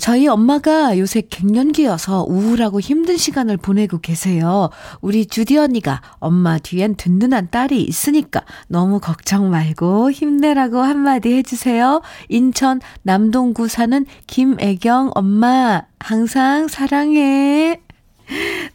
저희 0.00 0.26
엄마가 0.26 0.98
요새 0.98 1.20
갱년기여서 1.20 2.24
우울하고 2.26 2.80
힘든 2.80 3.16
시간을 3.16 3.58
보내고 3.58 4.00
계세요. 4.00 4.70
우리 5.02 5.26
주디 5.26 5.58
언니가 5.58 6.00
엄마 6.18 6.58
뒤엔 6.58 6.94
든든한 6.96 7.48
딸이 7.50 7.82
있으니까 7.82 8.42
너무 8.68 9.00
걱정 9.00 9.50
말고 9.50 10.10
힘내라고 10.10 10.80
한마디 10.80 11.34
해주세요. 11.34 12.00
인천 12.28 12.80
남동구 13.02 13.68
사는 13.68 14.06
김애경 14.26 15.10
엄마 15.14 15.82
항상 16.00 16.68
사랑해. 16.68 17.80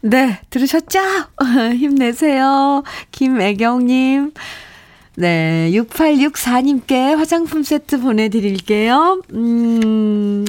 네, 0.01 0.39
들으셨죠? 0.51 0.99
힘내세요. 1.75 2.83
김애경님. 3.11 4.33
네, 5.15 5.71
6864님께 5.71 7.15
화장품 7.15 7.63
세트 7.63 8.01
보내드릴게요. 8.01 9.23
음, 9.33 10.45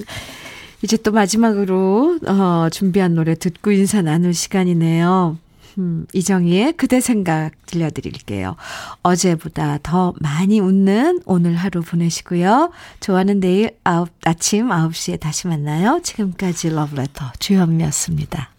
이제 0.83 0.97
또 0.97 1.12
마지막으로 1.12 2.20
어, 2.26 2.68
준비한 2.70 3.14
노래 3.14 3.35
듣고 3.35 3.72
인사 3.72 4.03
나눌 4.03 4.33
시간이네요. 4.35 5.39
음, 5.79 6.07
이정희의 6.12 6.72
그대 6.72 7.01
생각 7.01 7.53
들려드릴게요. 7.66 8.57
어제보다 9.03 9.79
더 9.83 10.12
많이 10.20 10.61
웃는 10.61 11.22
오늘 11.24 11.55
하루 11.57 11.83
보내시고요. 11.83 12.72
좋아하는 13.01 13.41
내일 13.41 13.76
아홉, 13.85 14.09
아침 14.24 14.68
9시에 14.68 15.20
다시 15.20 15.47
만나요. 15.47 16.01
지금까지 16.03 16.70
러브레터 16.70 17.33
주현미였습니다. 17.39 18.57